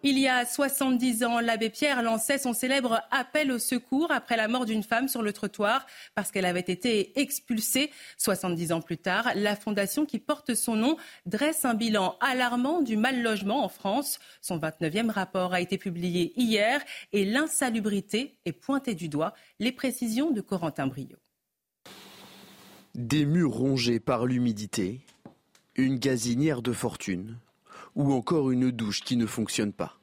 Il 0.05 0.17
y 0.17 0.29
a 0.29 0.47
70 0.47 1.25
ans, 1.25 1.41
l'abbé 1.41 1.71
Pierre 1.71 2.05
lançait 2.05 2.39
son 2.39 2.53
célèbre 2.53 3.01
appel 3.11 3.51
au 3.51 3.59
secours 3.59 4.13
après 4.13 4.37
la 4.37 4.47
mort 4.47 4.65
d'une 4.65 4.85
femme 4.85 5.09
sur 5.09 5.23
le 5.23 5.33
trottoir 5.33 5.85
parce 6.15 6.31
qu'elle 6.31 6.45
avait 6.45 6.61
été 6.61 7.19
expulsée. 7.19 7.91
70 8.17 8.71
ans 8.71 8.81
plus 8.81 8.99
tard, 8.99 9.29
la 9.35 9.57
fondation 9.57 10.07
qui 10.07 10.21
porte 10.21 10.55
son 10.55 10.77
nom 10.77 10.97
dresse 11.27 11.65
un 11.65 11.75
bilan 11.75 12.17
alarmant 12.21 12.81
du 12.81 12.97
mal 12.97 13.23
logement 13.23 13.65
en 13.65 13.69
France. 13.69 14.21
Son 14.41 14.59
29e 14.59 15.11
rapport 15.11 15.53
a 15.53 15.61
été 15.61 15.79
publié 15.79 16.33
hier 16.37 16.81
et 17.13 17.25
l'insalubrité 17.25 18.39
est 18.45 18.53
pointée 18.53 18.95
du 18.95 19.09
doigt. 19.09 19.35
Les 19.59 19.73
précisions 19.73 20.31
de 20.31 20.41
Corentin 20.41 20.87
Brio. 20.87 21.17
Des 22.95 23.27
murs 23.27 23.51
rongés 23.51 23.99
par 23.99 24.27
l'humidité, 24.27 25.01
une 25.75 25.99
gazinière 25.99 26.63
de 26.63 26.73
fortune 26.73 27.37
ou 27.95 28.13
encore 28.13 28.51
une 28.51 28.71
douche 28.71 29.03
qui 29.03 29.17
ne 29.17 29.27
fonctionne 29.27 29.73
pas. 29.73 29.99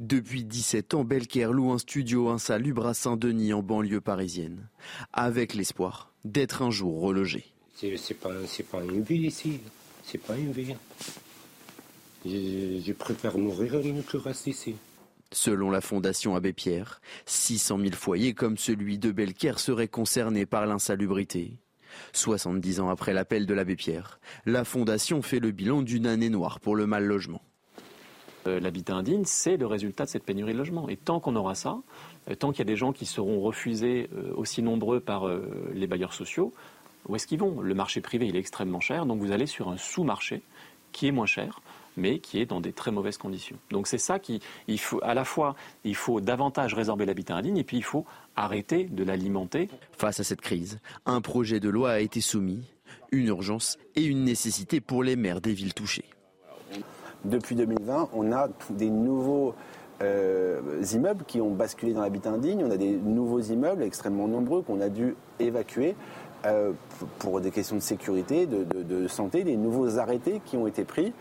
Depuis 0.00 0.44
17 0.44 0.94
ans, 0.94 1.04
Belker 1.04 1.50
loue 1.52 1.70
un 1.70 1.78
studio 1.78 2.28
insalubre 2.28 2.86
à 2.86 2.94
Saint-Denis 2.94 3.52
en 3.52 3.62
banlieue 3.62 4.00
parisienne, 4.00 4.68
avec 5.12 5.54
l'espoir 5.54 6.12
d'être 6.24 6.62
un 6.62 6.70
jour 6.70 7.00
relogé. 7.00 7.44
C'est 7.76 8.14
pas, 8.14 8.30
pas 8.70 8.84
une 8.84 9.02
vie 9.02 9.26
ici, 9.26 9.60
c'est 10.04 10.18
pas 10.18 10.36
une 10.36 10.52
vie. 10.52 10.74
Je, 12.24 12.92
préfère 12.92 13.38
mourir 13.38 13.72
que 14.06 14.16
rester 14.16 14.50
ici. 14.50 14.76
Selon 15.32 15.70
la 15.70 15.80
Fondation 15.80 16.34
Abbé 16.36 16.52
Pierre, 16.52 17.00
600 17.26 17.78
000 17.78 17.90
foyers 17.92 18.34
comme 18.34 18.56
celui 18.56 18.98
de 18.98 19.10
Belker 19.10 19.58
seraient 19.58 19.88
concernés 19.88 20.46
par 20.46 20.66
l'insalubrité. 20.66 21.58
70 22.12 22.80
ans 22.80 22.88
après 22.88 23.12
l'appel 23.12 23.46
de 23.46 23.54
l'abbé 23.54 23.76
Pierre, 23.76 24.18
la 24.46 24.64
Fondation 24.64 25.22
fait 25.22 25.40
le 25.40 25.50
bilan 25.50 25.82
d'une 25.82 26.06
année 26.06 26.30
noire 26.30 26.60
pour 26.60 26.76
le 26.76 26.86
mal 26.86 27.04
logement. 27.04 27.42
Euh, 28.46 28.60
l'habitat 28.60 28.94
indigne, 28.94 29.24
c'est 29.24 29.56
le 29.56 29.66
résultat 29.66 30.04
de 30.04 30.10
cette 30.10 30.24
pénurie 30.24 30.52
de 30.52 30.58
logement. 30.58 30.88
Et 30.88 30.96
tant 30.96 31.20
qu'on 31.20 31.36
aura 31.36 31.54
ça, 31.54 31.78
euh, 32.28 32.34
tant 32.34 32.50
qu'il 32.50 32.58
y 32.58 32.62
a 32.62 32.66
des 32.66 32.76
gens 32.76 32.92
qui 32.92 33.06
seront 33.06 33.40
refusés 33.40 34.08
euh, 34.14 34.32
aussi 34.36 34.62
nombreux 34.62 35.00
par 35.00 35.28
les 35.72 35.86
bailleurs 35.86 36.12
sociaux, 36.12 36.52
où 37.08 37.16
est-ce 37.16 37.26
qu'ils 37.26 37.38
vont? 37.38 37.60
Le 37.60 37.74
marché 37.74 38.00
privé, 38.00 38.26
il 38.26 38.36
est 38.36 38.40
extrêmement 38.40 38.80
cher, 38.80 39.06
donc 39.06 39.20
vous 39.20 39.32
allez 39.32 39.46
sur 39.46 39.68
un 39.68 39.76
sous-marché 39.76 40.42
qui 40.92 41.08
est 41.08 41.12
moins 41.12 41.26
cher. 41.26 41.60
mais 41.96 42.18
qui 42.18 42.40
est 42.40 42.46
dans 42.46 42.60
des 42.60 42.72
très 42.72 42.90
mauvaises 42.90 43.18
conditions. 43.18 43.56
Donc 43.70 43.86
c'est 43.86 43.98
ça 43.98 44.18
qui, 44.18 44.40
faut, 44.78 44.98
à 45.04 45.14
la 45.14 45.24
fois, 45.24 45.54
il 45.84 45.94
faut 45.94 46.20
davantage 46.20 46.74
résorber 46.74 47.06
l'habitat 47.06 47.36
indigne 47.36 47.56
et 47.56 47.62
puis 47.62 47.76
il 47.76 47.84
faut 47.84 48.04
arrêter 48.36 48.84
de 48.84 49.04
l'alimenter. 49.04 49.68
Face 49.92 50.20
à 50.20 50.24
cette 50.24 50.40
crise, 50.40 50.78
un 51.06 51.20
projet 51.20 51.60
de 51.60 51.68
loi 51.68 51.92
a 51.92 52.00
été 52.00 52.20
soumis, 52.20 52.64
une 53.12 53.26
urgence 53.28 53.78
et 53.96 54.04
une 54.04 54.24
nécessité 54.24 54.80
pour 54.80 55.02
les 55.02 55.16
maires 55.16 55.40
des 55.40 55.52
villes 55.52 55.74
touchées. 55.74 56.04
Depuis 57.24 57.54
2020, 57.54 58.10
on 58.12 58.32
a 58.32 58.48
des 58.70 58.90
nouveaux 58.90 59.54
euh, 60.02 60.82
immeubles 60.92 61.24
qui 61.26 61.40
ont 61.40 61.50
basculé 61.50 61.92
dans 61.94 62.02
l'habitat 62.02 62.30
indigne. 62.30 62.64
On 62.64 62.70
a 62.70 62.76
des 62.76 62.92
nouveaux 62.92 63.40
immeubles 63.40 63.82
extrêmement 63.82 64.28
nombreux 64.28 64.62
qu'on 64.62 64.80
a 64.80 64.88
dû 64.88 65.14
évacuer 65.38 65.94
euh, 66.46 66.72
pour 67.18 67.40
des 67.40 67.50
questions 67.50 67.76
de 67.76 67.80
sécurité, 67.80 68.46
de, 68.46 69.08
santé, 69.08 69.44
des 69.44 69.56
nouveaux 69.56 69.98
arrêtés 69.98 70.40
qui 70.44 70.56
ont 70.56 70.66
été 70.66 70.84
pris. 70.84 71.12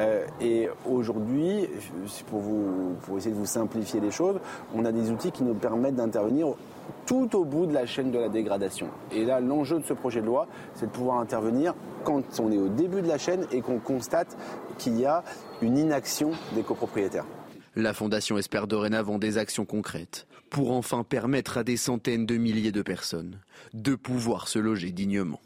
Euh, 0.00 0.26
et 0.40 0.68
aujourd'hui, 0.88 1.68
pour, 2.28 2.40
vous, 2.40 2.96
pour 3.02 3.18
essayer 3.18 3.34
de 3.34 3.38
vous 3.38 3.46
simplifier 3.46 4.00
les 4.00 4.10
choses, 4.10 4.40
on 4.74 4.84
a 4.84 4.92
des 4.92 5.10
outils 5.10 5.32
qui 5.32 5.44
nous 5.44 5.54
permettent 5.54 5.96
d'intervenir 5.96 6.54
tout 7.06 7.34
au 7.36 7.44
bout 7.44 7.66
de 7.66 7.74
la 7.74 7.86
chaîne 7.86 8.10
de 8.10 8.18
la 8.18 8.28
dégradation. 8.28 8.88
Et 9.12 9.24
là, 9.24 9.40
l'enjeu 9.40 9.78
de 9.78 9.84
ce 9.84 9.94
projet 9.94 10.20
de 10.20 10.26
loi, 10.26 10.46
c'est 10.74 10.86
de 10.86 10.90
pouvoir 10.90 11.18
intervenir 11.18 11.74
quand 12.04 12.22
on 12.40 12.50
est 12.50 12.58
au 12.58 12.68
début 12.68 13.02
de 13.02 13.08
la 13.08 13.18
chaîne 13.18 13.46
et 13.52 13.60
qu'on 13.60 13.78
constate 13.78 14.36
qu'il 14.78 14.98
y 14.98 15.06
a 15.06 15.22
une 15.60 15.78
inaction 15.78 16.30
des 16.54 16.62
copropriétaires. 16.62 17.26
La 17.74 17.94
Fondation 17.94 18.36
espère 18.36 18.66
dorénavant 18.66 19.18
des 19.18 19.38
actions 19.38 19.64
concrètes 19.64 20.26
pour 20.50 20.72
enfin 20.72 21.04
permettre 21.04 21.56
à 21.56 21.64
des 21.64 21.78
centaines 21.78 22.26
de 22.26 22.36
milliers 22.36 22.72
de 22.72 22.82
personnes 22.82 23.38
de 23.72 23.94
pouvoir 23.94 24.48
se 24.48 24.58
loger 24.58 24.92
dignement. 24.92 25.40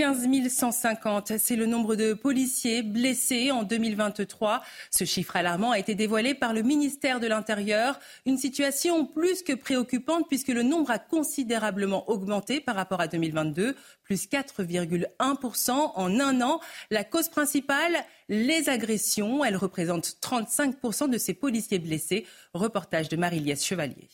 15 0.00 0.48
150, 0.48 1.36
c'est 1.36 1.56
le 1.56 1.66
nombre 1.66 1.94
de 1.94 2.14
policiers 2.14 2.82
blessés 2.82 3.50
en 3.50 3.64
2023. 3.64 4.62
Ce 4.90 5.04
chiffre 5.04 5.36
alarmant 5.36 5.72
a 5.72 5.78
été 5.78 5.94
dévoilé 5.94 6.32
par 6.32 6.54
le 6.54 6.62
ministère 6.62 7.20
de 7.20 7.26
l'Intérieur. 7.26 8.00
Une 8.24 8.38
situation 8.38 9.04
plus 9.04 9.42
que 9.42 9.52
préoccupante 9.52 10.26
puisque 10.26 10.48
le 10.48 10.62
nombre 10.62 10.90
a 10.90 10.98
considérablement 10.98 12.08
augmenté 12.08 12.62
par 12.62 12.76
rapport 12.76 13.02
à 13.02 13.08
2022, 13.08 13.76
plus 14.02 14.26
4,1% 14.26 15.70
en 15.70 16.18
un 16.18 16.40
an. 16.40 16.60
La 16.90 17.04
cause 17.04 17.28
principale, 17.28 17.94
les 18.30 18.70
agressions. 18.70 19.44
Elles 19.44 19.58
représentent 19.58 20.16
35% 20.22 21.10
de 21.10 21.18
ces 21.18 21.34
policiers 21.34 21.78
blessés. 21.78 22.24
Reportage 22.54 23.10
de 23.10 23.18
Marie-Liesse 23.18 23.66
Chevalier. 23.66 24.08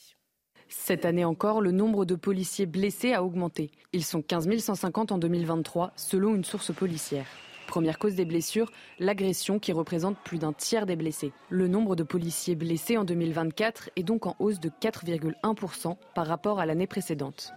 Cette 0.69 1.05
année 1.05 1.25
encore, 1.25 1.61
le 1.61 1.71
nombre 1.71 2.05
de 2.05 2.15
policiers 2.15 2.67
blessés 2.67 3.13
a 3.13 3.23
augmenté. 3.23 3.71
Ils 3.93 4.05
sont 4.05 4.23
15 4.23 4.59
150 4.59 5.13
en 5.13 5.19
2023, 5.19 5.93
selon 5.97 6.35
une 6.35 6.45
source 6.45 6.73
policière. 6.75 7.27
Première 7.67 7.99
cause 7.99 8.15
des 8.15 8.25
blessures, 8.25 8.71
l'agression 8.99 9.59
qui 9.59 9.73
représente 9.73 10.19
plus 10.19 10.39
d'un 10.39 10.53
tiers 10.53 10.87
des 10.87 10.97
blessés. 10.97 11.33
Le 11.51 11.69
nombre 11.69 11.97
de 11.97 12.03
policiers 12.03 12.55
blessés 12.55 12.97
en 12.97 13.05
2024 13.05 13.91
est 13.97 14.03
donc 14.03 14.27
en 14.27 14.37
hausse 14.39 14.61
de 14.61 14.69
4,1% 14.69 15.97
par 16.15 16.27
rapport 16.27 16.61
à 16.61 16.67
l'année 16.67 16.87
précédente. 16.87 17.53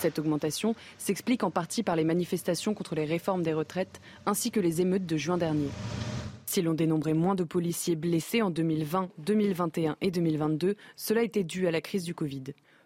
Cette 0.00 0.18
augmentation 0.18 0.74
s'explique 0.98 1.44
en 1.44 1.50
partie 1.50 1.82
par 1.82 1.94
les 1.94 2.04
manifestations 2.04 2.74
contre 2.74 2.94
les 2.94 3.04
réformes 3.04 3.42
des 3.42 3.52
retraites 3.52 4.00
ainsi 4.26 4.50
que 4.50 4.60
les 4.60 4.80
émeutes 4.80 5.06
de 5.06 5.16
juin 5.16 5.38
dernier. 5.38 5.68
Si 6.50 6.62
l'on 6.62 6.74
dénombrait 6.74 7.14
moins 7.14 7.36
de 7.36 7.44
policiers 7.44 7.94
blessés 7.94 8.42
en 8.42 8.50
2020, 8.50 9.10
2021 9.18 9.96
et 10.00 10.10
2022, 10.10 10.74
cela 10.96 11.22
était 11.22 11.44
dû 11.44 11.68
à 11.68 11.70
la 11.70 11.80
crise 11.80 12.02
du 12.02 12.12
Covid. 12.12 12.42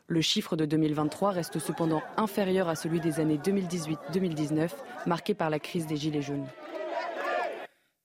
Le 0.06 0.20
chiffre 0.20 0.54
de 0.54 0.66
2023 0.66 1.30
reste 1.30 1.58
cependant 1.58 2.02
inférieur 2.18 2.68
à 2.68 2.74
celui 2.74 3.00
des 3.00 3.20
années 3.20 3.38
2018-2019, 3.38 4.68
marqué 5.06 5.32
par 5.32 5.48
la 5.48 5.58
crise 5.60 5.86
des 5.86 5.96
Gilets 5.96 6.20
jaunes. 6.20 6.44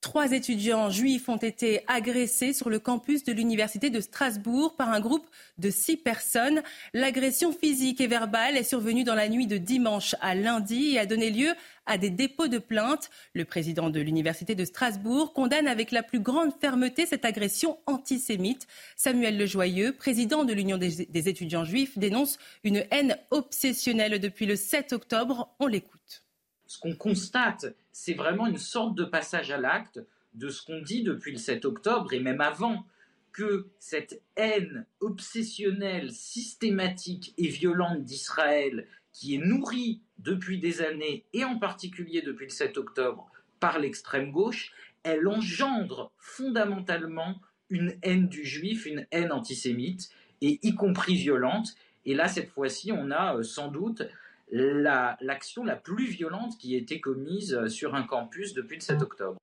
Trois 0.00 0.32
étudiants 0.32 0.88
juifs 0.88 1.28
ont 1.28 1.36
été 1.36 1.82
agressés 1.86 2.54
sur 2.54 2.70
le 2.70 2.78
campus 2.78 3.22
de 3.22 3.34
l'Université 3.34 3.90
de 3.90 4.00
Strasbourg 4.00 4.74
par 4.74 4.88
un 4.88 4.98
groupe 4.98 5.26
de 5.58 5.68
six 5.68 5.98
personnes. 5.98 6.62
L'agression 6.94 7.52
physique 7.52 8.00
et 8.00 8.06
verbale 8.06 8.56
est 8.56 8.64
survenue 8.64 9.04
dans 9.04 9.14
la 9.14 9.28
nuit 9.28 9.46
de 9.46 9.58
dimanche 9.58 10.16
à 10.22 10.34
lundi 10.34 10.94
et 10.94 10.98
a 10.98 11.04
donné 11.04 11.28
lieu 11.28 11.52
à 11.84 11.98
des 11.98 12.08
dépôts 12.08 12.48
de 12.48 12.56
plaintes. 12.56 13.10
Le 13.34 13.44
président 13.44 13.90
de 13.90 14.00
l'Université 14.00 14.54
de 14.54 14.64
Strasbourg 14.64 15.34
condamne 15.34 15.68
avec 15.68 15.90
la 15.90 16.02
plus 16.02 16.20
grande 16.20 16.54
fermeté 16.58 17.04
cette 17.04 17.26
agression 17.26 17.78
antisémite. 17.84 18.68
Samuel 18.96 19.36
Lejoyeux, 19.36 19.92
président 19.92 20.44
de 20.44 20.54
l'Union 20.54 20.78
des 20.78 21.28
étudiants 21.28 21.66
juifs, 21.66 21.98
dénonce 21.98 22.38
une 22.64 22.86
haine 22.90 23.18
obsessionnelle 23.30 24.18
depuis 24.18 24.46
le 24.46 24.56
7 24.56 24.94
octobre. 24.94 25.54
On 25.60 25.66
l'écoute 25.66 26.22
ce 26.70 26.78
qu'on 26.78 26.94
constate, 26.94 27.66
c'est 27.90 28.14
vraiment 28.14 28.46
une 28.46 28.56
sorte 28.56 28.94
de 28.94 29.02
passage 29.02 29.50
à 29.50 29.58
l'acte 29.58 30.00
de 30.34 30.50
ce 30.50 30.64
qu'on 30.64 30.80
dit 30.80 31.02
depuis 31.02 31.32
le 31.32 31.36
7 31.36 31.64
octobre 31.64 32.12
et 32.12 32.20
même 32.20 32.40
avant, 32.40 32.86
que 33.32 33.66
cette 33.80 34.22
haine 34.36 34.86
obsessionnelle, 35.00 36.12
systématique 36.12 37.34
et 37.38 37.48
violente 37.48 38.04
d'Israël, 38.04 38.86
qui 39.12 39.34
est 39.34 39.44
nourrie 39.44 40.00
depuis 40.20 40.60
des 40.60 40.80
années, 40.80 41.24
et 41.32 41.42
en 41.42 41.58
particulier 41.58 42.22
depuis 42.22 42.46
le 42.46 42.52
7 42.52 42.78
octobre, 42.78 43.28
par 43.58 43.80
l'extrême 43.80 44.30
gauche, 44.30 44.70
elle 45.02 45.26
engendre 45.26 46.12
fondamentalement 46.18 47.40
une 47.68 47.96
haine 48.02 48.28
du 48.28 48.44
juif, 48.44 48.86
une 48.86 49.08
haine 49.10 49.32
antisémite, 49.32 50.08
et 50.40 50.60
y 50.62 50.76
compris 50.76 51.16
violente. 51.16 51.74
Et 52.06 52.14
là, 52.14 52.28
cette 52.28 52.50
fois-ci, 52.50 52.92
on 52.92 53.10
a 53.10 53.38
euh, 53.38 53.42
sans 53.42 53.72
doute 53.72 54.04
l'action 54.52 55.64
la, 55.64 55.76
plus 55.76 56.06
violente 56.06 56.58
qui 56.58 56.74
a 56.74 56.78
été 56.78 57.00
commise 57.00 57.66
sur 57.68 57.94
un 57.94 58.02
campus 58.02 58.54
depuis 58.54 58.76
le 58.76 58.82
7 58.82 59.02
octobre. 59.02 59.40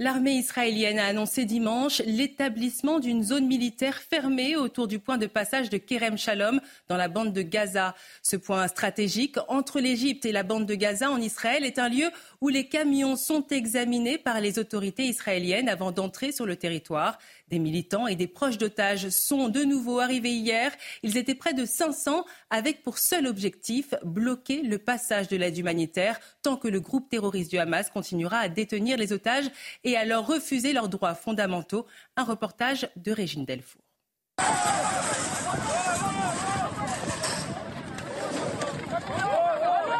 L'armée 0.00 0.34
israélienne 0.34 1.00
a 1.00 1.06
annoncé 1.06 1.44
dimanche 1.44 2.00
l'établissement 2.06 3.00
d'une 3.00 3.24
zone 3.24 3.48
militaire 3.48 3.96
fermée 3.96 4.54
autour 4.54 4.86
du 4.86 5.00
point 5.00 5.18
de 5.18 5.26
passage 5.26 5.70
de 5.70 5.76
Kerem 5.76 6.16
Shalom 6.16 6.60
dans 6.86 6.96
la 6.96 7.08
bande 7.08 7.32
de 7.32 7.42
Gaza. 7.42 7.96
Ce 8.22 8.36
point 8.36 8.68
stratégique 8.68 9.38
entre 9.48 9.80
l'Égypte 9.80 10.24
et 10.24 10.30
la 10.30 10.44
bande 10.44 10.66
de 10.66 10.76
Gaza 10.76 11.10
en 11.10 11.20
Israël 11.20 11.64
est 11.64 11.80
un 11.80 11.88
lieu 11.88 12.12
où 12.40 12.48
les 12.48 12.68
camions 12.68 13.16
sont 13.16 13.44
examinés 13.48 14.18
par 14.18 14.40
les 14.40 14.60
autorités 14.60 15.06
israéliennes 15.06 15.68
avant 15.68 15.90
d'entrer 15.90 16.30
sur 16.30 16.46
le 16.46 16.54
territoire. 16.54 17.18
Des 17.48 17.58
militants 17.58 18.06
et 18.06 18.16
des 18.16 18.26
proches 18.26 18.58
d'otages 18.58 19.08
sont 19.08 19.48
de 19.48 19.64
nouveau 19.64 20.00
arrivés 20.00 20.32
hier. 20.32 20.70
Ils 21.02 21.16
étaient 21.16 21.34
près 21.34 21.54
de 21.54 21.64
500 21.64 22.24
avec 22.50 22.82
pour 22.82 22.98
seul 22.98 23.26
objectif 23.26 23.94
bloquer 24.04 24.62
le 24.62 24.78
passage 24.78 25.28
de 25.28 25.36
l'aide 25.36 25.56
humanitaire 25.56 26.20
tant 26.42 26.56
que 26.56 26.68
le 26.68 26.80
groupe 26.80 27.08
terroriste 27.08 27.50
du 27.50 27.58
Hamas 27.58 27.90
continuera 27.90 28.38
à 28.38 28.48
détenir 28.48 28.98
les 28.98 29.12
otages 29.12 29.50
et 29.84 29.96
à 29.96 30.04
leur 30.04 30.26
refuser 30.26 30.72
leurs 30.72 30.88
droits 30.88 31.14
fondamentaux. 31.14 31.86
Un 32.16 32.24
reportage 32.24 32.88
de 32.96 33.12
Régine 33.12 33.44
Delfour. 33.44 33.82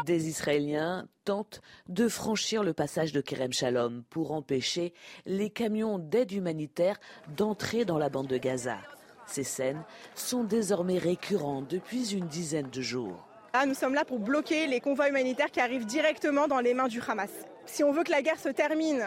Des 0.09 0.27
Israéliens 0.27 1.07
tentent 1.23 1.61
de 1.87 2.07
franchir 2.07 2.63
le 2.63 2.73
passage 2.73 3.11
de 3.11 3.21
Kerem 3.21 3.53
Shalom 3.53 4.01
pour 4.09 4.31
empêcher 4.31 4.91
les 5.27 5.51
camions 5.51 5.99
d'aide 5.99 6.31
humanitaire 6.31 6.99
d'entrer 7.37 7.85
dans 7.85 7.99
la 7.99 8.09
bande 8.09 8.25
de 8.25 8.37
Gaza. 8.37 8.79
Ces 9.27 9.43
scènes 9.43 9.83
sont 10.15 10.43
désormais 10.43 10.97
récurrentes 10.97 11.67
depuis 11.67 12.15
une 12.15 12.25
dizaine 12.25 12.71
de 12.71 12.81
jours. 12.81 13.23
Ah, 13.53 13.67
nous 13.67 13.75
sommes 13.75 13.93
là 13.93 14.03
pour 14.03 14.17
bloquer 14.17 14.65
les 14.65 14.79
convois 14.79 15.09
humanitaires 15.09 15.51
qui 15.51 15.59
arrivent 15.59 15.85
directement 15.85 16.47
dans 16.47 16.59
les 16.59 16.73
mains 16.73 16.87
du 16.87 16.99
Hamas. 17.07 17.29
Si 17.67 17.83
on 17.83 17.91
veut 17.91 18.03
que 18.03 18.11
la 18.11 18.23
guerre 18.23 18.39
se 18.39 18.49
termine, 18.49 19.05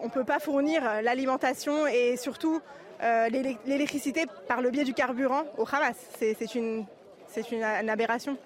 on 0.00 0.06
ne 0.06 0.10
peut 0.10 0.24
pas 0.24 0.40
fournir 0.40 0.82
l'alimentation 1.00 1.86
et 1.86 2.16
surtout 2.16 2.60
euh, 3.04 3.28
l'électricité 3.28 4.26
par 4.48 4.62
le 4.62 4.70
biais 4.70 4.84
du 4.84 4.94
carburant 4.94 5.44
au 5.58 5.64
Hamas. 5.64 5.96
C'est 6.18 6.54
une 6.56 6.84
aberration. 7.88 8.36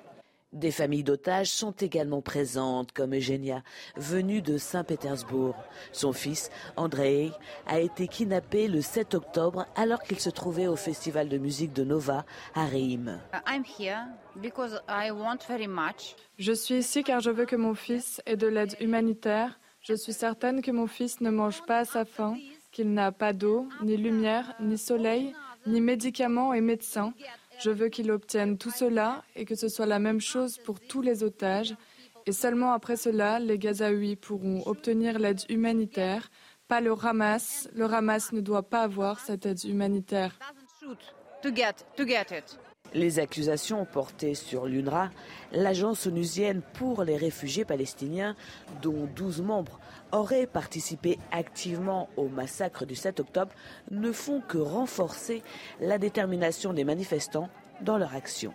Des 0.54 0.70
familles 0.70 1.02
d'otages 1.02 1.50
sont 1.50 1.72
également 1.72 2.22
présentes, 2.22 2.92
comme 2.92 3.12
Eugenia, 3.12 3.64
venue 3.96 4.40
de 4.40 4.56
Saint-Pétersbourg. 4.56 5.56
Son 5.90 6.12
fils, 6.12 6.48
Andrei, 6.76 7.32
a 7.66 7.80
été 7.80 8.06
kidnappé 8.06 8.68
le 8.68 8.80
7 8.80 9.14
octobre 9.14 9.66
alors 9.74 10.00
qu'il 10.04 10.20
se 10.20 10.30
trouvait 10.30 10.68
au 10.68 10.76
festival 10.76 11.28
de 11.28 11.38
musique 11.38 11.72
de 11.72 11.82
Nova 11.82 12.24
à 12.54 12.66
Reim. 12.66 13.18
Je 16.38 16.52
suis 16.52 16.74
ici 16.76 17.02
car 17.02 17.18
je 17.18 17.30
veux 17.30 17.46
que 17.46 17.56
mon 17.56 17.74
fils 17.74 18.22
ait 18.24 18.36
de 18.36 18.46
l'aide 18.46 18.76
humanitaire. 18.78 19.58
Je 19.80 19.94
suis 19.94 20.12
certaine 20.12 20.62
que 20.62 20.70
mon 20.70 20.86
fils 20.86 21.20
ne 21.20 21.30
mange 21.30 21.62
pas 21.66 21.80
à 21.80 21.84
sa 21.84 22.04
faim, 22.04 22.36
qu'il 22.70 22.92
n'a 22.92 23.10
pas 23.10 23.32
d'eau, 23.32 23.66
ni 23.82 23.96
lumière, 23.96 24.54
ni 24.60 24.78
soleil, 24.78 25.34
ni 25.66 25.80
médicaments 25.80 26.54
et 26.54 26.60
médecins 26.60 27.12
je 27.60 27.70
veux 27.70 27.88
qu'il 27.88 28.10
obtienne 28.10 28.58
tout 28.58 28.70
cela 28.70 29.22
et 29.36 29.44
que 29.44 29.54
ce 29.54 29.68
soit 29.68 29.86
la 29.86 29.98
même 29.98 30.20
chose 30.20 30.58
pour 30.58 30.80
tous 30.80 31.02
les 31.02 31.22
otages. 31.22 31.74
Et 32.26 32.32
seulement 32.32 32.72
après 32.72 32.96
cela, 32.96 33.38
les 33.38 33.58
Gazaouis 33.58 34.16
pourront 34.16 34.62
obtenir 34.66 35.18
l'aide 35.18 35.42
humanitaire, 35.48 36.30
pas 36.68 36.80
le 36.80 36.92
Hamas. 36.92 37.68
Le 37.74 37.84
Hamas 37.84 38.32
ne 38.32 38.40
doit 38.40 38.68
pas 38.68 38.82
avoir 38.82 39.20
cette 39.20 39.46
aide 39.46 39.62
humanitaire. 39.64 40.38
Les 42.94 43.18
accusations 43.18 43.84
portées 43.84 44.34
sur 44.34 44.66
l'UNRWA, 44.66 45.10
l'agence 45.50 46.06
onusienne 46.06 46.62
pour 46.74 47.02
les 47.02 47.16
réfugiés 47.16 47.64
palestiniens, 47.64 48.36
dont 48.82 49.08
12 49.16 49.42
membres 49.42 49.80
auraient 50.12 50.46
participé 50.46 51.18
activement 51.32 52.08
au 52.16 52.28
massacre 52.28 52.86
du 52.86 52.94
7 52.94 53.18
octobre, 53.18 53.52
ne 53.90 54.12
font 54.12 54.40
que 54.40 54.58
renforcer 54.58 55.42
la 55.80 55.98
détermination 55.98 56.72
des 56.72 56.84
manifestants 56.84 57.48
dans 57.80 57.98
leur 57.98 58.14
action. 58.14 58.54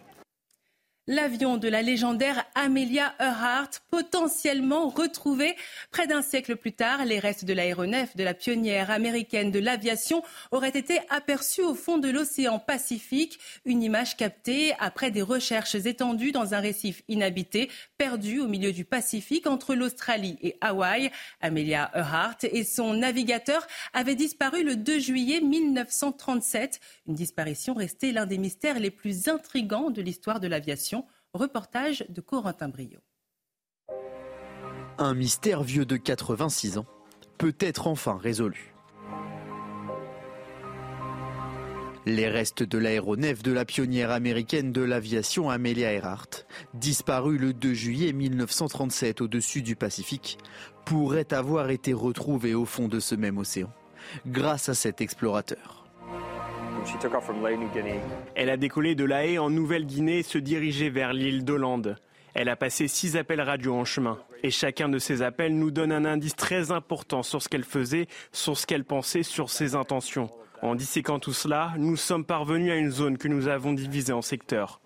L'avion 1.12 1.58
de 1.58 1.68
la 1.68 1.82
légendaire 1.82 2.46
Amelia 2.54 3.16
Earhart, 3.20 3.72
potentiellement 3.90 4.90
retrouvé 4.90 5.56
près 5.90 6.06
d'un 6.06 6.22
siècle 6.22 6.56
plus 6.56 6.74
tard, 6.74 7.04
les 7.04 7.18
restes 7.18 7.46
de 7.46 7.54
l'aéronef 7.54 8.16
de 8.16 8.24
la 8.24 8.36
pionnière 8.36 8.92
américaine 8.92 9.50
de 9.50 9.58
l'aviation 9.58 10.22
auraient 10.52 10.70
été 10.70 11.00
aperçus 11.10 11.64
au 11.64 11.74
fond 11.74 11.98
de 11.98 12.10
l'océan 12.10 12.60
Pacifique. 12.60 13.40
Une 13.66 13.82
image 13.82 14.18
captée 14.18 14.76
après 14.78 15.10
des 15.10 15.24
recherches 15.24 15.74
étendues 15.74 16.32
dans 16.32 16.54
un 16.54 16.60
récif 16.60 17.02
inhabité, 17.08 17.72
perdu 17.98 18.40
au 18.40 18.48
milieu 18.48 18.72
du 18.72 18.86
Pacifique 18.86 19.48
entre 19.48 19.74
l'Australie 19.74 20.38
et 20.44 20.58
Hawaï. 20.62 21.10
Amelia 21.42 21.90
Earhart 21.96 22.38
et 22.44 22.64
son 22.64 22.94
navigateur 22.94 23.66
avaient 23.94 24.14
disparu 24.14 24.64
le 24.64 24.76
2 24.76 25.00
juillet 25.00 25.42
1937. 25.42 26.80
Une 27.08 27.16
disparition 27.16 27.74
restée 27.74 28.12
l'un 28.12 28.28
des 28.28 28.38
mystères 28.38 28.78
les 28.78 28.92
plus 28.92 29.28
intrigants 29.28 29.90
de 29.90 30.04
l'histoire 30.04 30.40
de 30.40 30.48
l'aviation. 30.48 30.99
Reportage 31.36 32.04
de 32.10 32.22
Corentin 32.22 32.70
Brio. 32.70 33.02
Un 34.98 35.14
mystère 35.14 35.62
vieux 35.62 35.86
de 35.86 35.96
86 35.96 36.80
ans 36.80 36.88
peut 37.38 37.54
être 37.60 37.86
enfin 37.86 38.18
résolu. 38.18 38.74
Les 42.08 42.28
restes 42.28 42.64
de 42.64 42.80
l'aéronef 42.80 43.44
de 43.44 43.52
la 43.52 43.64
pionnière 43.64 44.10
américaine 44.10 44.72
de 44.72 44.82
l'aviation 44.82 45.52
Amelia 45.52 45.94
Earhart, 45.94 46.48
disparue 46.74 47.38
le 47.38 47.54
2 47.54 47.76
juillet 47.76 48.12
1937 48.12 49.22
au-dessus 49.22 49.62
du 49.62 49.76
Pacifique, 49.76 50.40
pourraient 50.84 51.32
avoir 51.32 51.70
été 51.70 51.94
retrouvés 51.94 52.56
au 52.56 52.66
fond 52.66 52.88
de 52.88 53.00
ce 53.00 53.14
même 53.14 53.38
océan 53.38 53.72
grâce 54.26 54.68
à 54.68 54.74
cet 54.74 55.00
explorateur. 55.00 55.79
Elle 58.36 58.50
a 58.50 58.58
décollé 58.58 58.96
de 58.96 59.04
La 59.04 59.26
Haye 59.26 59.40
en 59.40 59.50
Nouvelle-Guinée 59.50 60.20
et 60.20 60.24
se 60.24 60.38
dirigeait 60.38 60.90
vers 60.90 61.14
l'île 61.14 61.44
d'Hollande. 61.44 61.98
Elle 62.34 62.50
a 62.50 62.56
passé 62.56 62.88
six 62.88 63.18
appels 63.18 63.42
radio 63.42 63.76
en 63.76 63.86
chemin. 63.86 64.20
Et 64.44 64.52
chacun 64.52 64.88
de 64.88 65.00
ces 65.00 65.22
appels 65.22 65.58
nous 65.58 65.72
donne 65.72 65.92
un 65.92 66.06
indice 66.06 66.36
très 66.36 66.72
important 66.72 67.24
sur 67.24 67.42
ce 67.42 67.50
qu'elle 67.50 67.64
faisait, 67.64 68.08
sur 68.32 68.58
ce 68.58 68.66
qu'elle 68.66 68.86
pensait, 68.86 69.24
sur 69.24 69.50
ses 69.50 69.76
intentions. 69.76 70.30
En 70.62 70.76
disséquant 70.76 71.20
tout 71.20 71.34
cela, 71.34 71.74
nous 71.78 71.96
sommes 71.96 72.26
parvenus 72.26 72.72
à 72.72 72.76
une 72.76 72.92
zone 72.92 73.18
que 73.18 73.28
nous 73.28 73.48
avons 73.48 73.74
divisée 73.74 74.14
en 74.14 74.22
secteurs. 74.22 74.82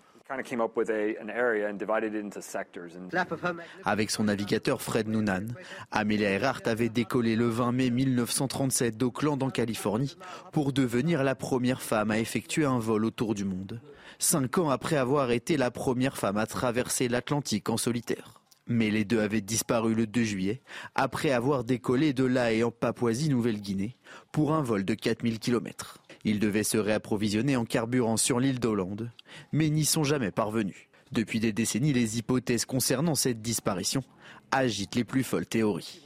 Avec 3.84 4.10
son 4.10 4.24
navigateur 4.24 4.80
Fred 4.80 5.06
Noonan, 5.06 5.48
Amelia 5.90 6.30
Earhart 6.30 6.62
avait 6.64 6.88
décollé 6.88 7.36
le 7.36 7.46
20 7.46 7.72
mai 7.72 7.90
1937 7.90 8.96
d'Oakland 8.96 9.42
en 9.42 9.50
Californie 9.50 10.16
pour 10.50 10.72
devenir 10.72 11.24
la 11.24 11.34
première 11.34 11.82
femme 11.82 12.10
à 12.10 12.18
effectuer 12.18 12.64
un 12.64 12.78
vol 12.78 13.04
autour 13.04 13.34
du 13.34 13.44
monde, 13.44 13.82
cinq 14.18 14.56
ans 14.56 14.70
après 14.70 14.96
avoir 14.96 15.30
été 15.30 15.58
la 15.58 15.70
première 15.70 16.16
femme 16.16 16.38
à 16.38 16.46
traverser 16.46 17.08
l'Atlantique 17.08 17.68
en 17.68 17.76
solitaire. 17.76 18.40
Mais 18.66 18.90
les 18.90 19.04
deux 19.04 19.20
avaient 19.20 19.42
disparu 19.42 19.94
le 19.94 20.06
2 20.06 20.22
juillet, 20.22 20.62
après 20.94 21.32
avoir 21.32 21.64
décollé 21.64 22.14
de 22.14 22.24
là 22.24 22.50
et 22.50 22.62
en 22.64 22.70
Papouasie-Nouvelle-Guinée, 22.70 23.98
pour 24.32 24.54
un 24.54 24.62
vol 24.62 24.86
de 24.86 24.94
4000 24.94 25.38
km. 25.38 25.98
Ils 26.24 26.38
devaient 26.38 26.64
se 26.64 26.78
réapprovisionner 26.78 27.56
en 27.56 27.64
carburant 27.64 28.16
sur 28.16 28.40
l'île 28.40 28.60
d'Hollande, 28.60 29.10
mais 29.52 29.68
n'y 29.68 29.84
sont 29.84 30.04
jamais 30.04 30.30
parvenus. 30.30 30.88
Depuis 31.12 31.38
des 31.38 31.52
décennies, 31.52 31.92
les 31.92 32.18
hypothèses 32.18 32.64
concernant 32.64 33.14
cette 33.14 33.42
disparition 33.42 34.02
agitent 34.50 34.94
les 34.94 35.04
plus 35.04 35.22
folles 35.22 35.46
théories. 35.46 36.00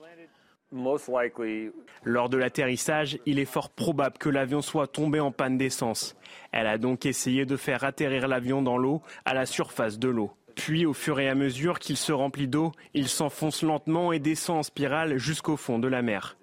Lors 2.04 2.28
de 2.28 2.36
l'atterrissage, 2.36 3.18
il 3.24 3.38
est 3.38 3.46
fort 3.46 3.70
probable 3.70 4.18
que 4.18 4.28
l'avion 4.28 4.60
soit 4.60 4.86
tombé 4.86 5.18
en 5.18 5.32
panne 5.32 5.56
d'essence. 5.56 6.14
Elle 6.52 6.66
a 6.66 6.78
donc 6.78 7.06
essayé 7.06 7.46
de 7.46 7.56
faire 7.56 7.84
atterrir 7.84 8.28
l'avion 8.28 8.60
dans 8.60 8.76
l'eau, 8.76 9.00
à 9.24 9.32
la 9.32 9.46
surface 9.46 9.98
de 9.98 10.08
l'eau. 10.08 10.30
Puis, 10.54 10.84
au 10.84 10.92
fur 10.92 11.20
et 11.20 11.28
à 11.28 11.34
mesure 11.34 11.78
qu'il 11.78 11.96
se 11.96 12.12
remplit 12.12 12.48
d'eau, 12.48 12.72
il 12.92 13.08
s'enfonce 13.08 13.62
lentement 13.62 14.12
et 14.12 14.18
descend 14.18 14.58
en 14.58 14.62
spirale 14.62 15.16
jusqu'au 15.16 15.56
fond 15.56 15.78
de 15.78 15.88
la 15.88 16.02
mer. 16.02 16.36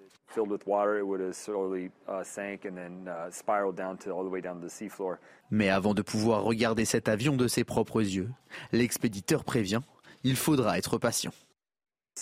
Mais 5.52 5.70
avant 5.70 5.94
de 5.94 6.02
pouvoir 6.02 6.44
regarder 6.44 6.86
cet 6.86 7.08
avion 7.08 7.36
de 7.36 7.48
ses 7.48 7.64
propres 7.64 8.02
yeux, 8.02 8.30
l'expéditeur 8.72 9.44
prévient, 9.44 9.82
il 10.24 10.36
faudra 10.36 10.78
être 10.78 10.98
patient. 10.98 11.32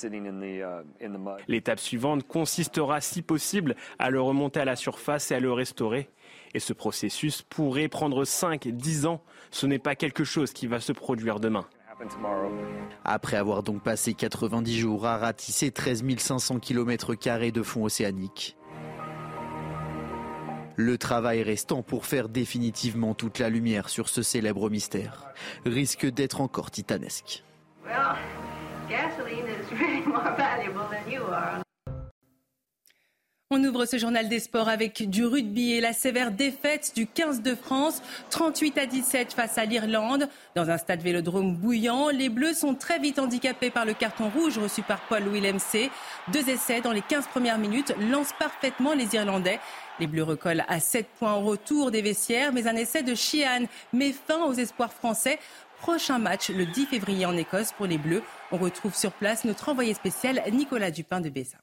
Uh, 0.04 0.64
L'étape 1.48 1.80
suivante 1.80 2.28
consistera, 2.28 3.00
si 3.00 3.22
possible, 3.22 3.76
à 4.00 4.10
le 4.10 4.20
remonter 4.20 4.60
à 4.60 4.66
la 4.66 4.76
surface 4.76 5.30
et 5.30 5.36
à 5.36 5.40
le 5.40 5.54
restaurer. 5.54 6.10
Et 6.56 6.60
ce 6.60 6.74
processus 6.74 7.44
pourrait 7.44 7.90
prendre 7.90 8.24
5-10 8.24 9.06
ans. 9.06 9.22
Ce 9.52 9.68
n'est 9.68 9.80
pas 9.80 9.96
quelque 9.96 10.24
chose 10.24 10.52
qui 10.52 10.66
va 10.66 10.80
se 10.80 10.94
produire 10.94 11.40
demain. 11.40 11.68
Après 13.04 13.38
avoir 13.38 13.64
donc 13.64 13.84
passé 13.84 14.14
90 14.14 14.78
jours 14.78 15.06
à 15.06 15.18
ratisser 15.18 15.72
13 15.72 16.04
500 16.18 16.60
km 16.60 17.16
de 17.52 17.64
fond 17.64 17.84
océanique, 17.84 18.58
le 20.76 20.98
travail 20.98 21.44
restant 21.44 21.84
pour 21.84 22.06
faire 22.06 22.30
définitivement 22.30 23.14
toute 23.14 23.40
la 23.40 23.50
lumière 23.50 23.90
sur 23.90 24.10
ce 24.10 24.24
célèbre 24.24 24.70
mystère 24.70 25.34
risque 25.66 26.06
d'être 26.06 26.42
encore 26.42 26.72
titanesque. 26.72 27.44
On 33.56 33.64
ouvre 33.64 33.86
ce 33.86 34.00
journal 34.00 34.30
des 34.30 34.40
sports 34.40 34.68
avec 34.68 35.08
du 35.08 35.24
rugby 35.28 35.74
et 35.74 35.80
la 35.80 35.94
sévère 35.94 36.32
défaite 36.32 36.92
du 36.96 37.06
15 37.06 37.44
de 37.44 37.54
France, 37.54 38.02
38 38.32 38.80
à 38.80 38.86
17 38.88 39.34
face 39.34 39.60
à 39.60 39.66
l'Irlande. 39.66 40.28
Dans 40.56 40.72
un 40.72 40.80
stade 40.80 41.04
vélodrome 41.04 41.56
bouillant, 41.56 42.10
les 42.10 42.30
Bleus 42.30 42.56
sont 42.56 42.74
très 42.74 42.98
vite 42.98 43.20
handicapés 43.20 43.70
par 43.70 43.86
le 43.86 43.94
carton 43.94 44.32
rouge 44.32 44.58
reçu 44.58 44.82
par 44.82 45.02
Paul 45.02 45.28
Willemc. 45.28 45.60
Deux 46.34 46.50
essais 46.50 46.82
dans 46.82 46.92
les 46.92 47.04
15 47.04 47.28
premières 47.28 47.60
minutes 47.60 47.94
lancent 48.10 48.34
parfaitement 48.40 48.96
les 48.96 49.14
Irlandais. 49.14 49.60
Les 50.00 50.08
Bleus 50.08 50.24
recollent 50.24 50.66
à 50.68 50.80
7 50.80 51.06
points 51.20 51.36
au 51.36 51.42
retour 51.42 51.92
des 51.92 52.02
vestiaires, 52.02 52.54
mais 52.54 52.66
un 52.66 52.76
essai 52.76 53.04
de 53.04 53.14
Sheehan 53.14 53.68
met 53.94 54.14
fin 54.14 54.42
aux 54.46 54.54
espoirs 54.54 54.94
français. 54.94 55.38
Prochain 55.80 56.18
match 56.18 56.50
le 56.50 56.66
10 56.66 56.88
février 56.88 57.28
en 57.28 57.38
Écosse 57.38 57.72
pour 57.72 57.86
les 57.86 58.00
Bleus. 58.00 58.24
On 58.52 58.58
retrouve 58.58 58.96
sur 58.96 59.12
place 59.12 59.46
notre 59.46 59.70
envoyé 59.70 59.94
spécial 59.94 60.42
Nicolas 60.52 60.90
Dupin 60.90 61.22
de 61.22 61.30
Bessin 61.30 61.60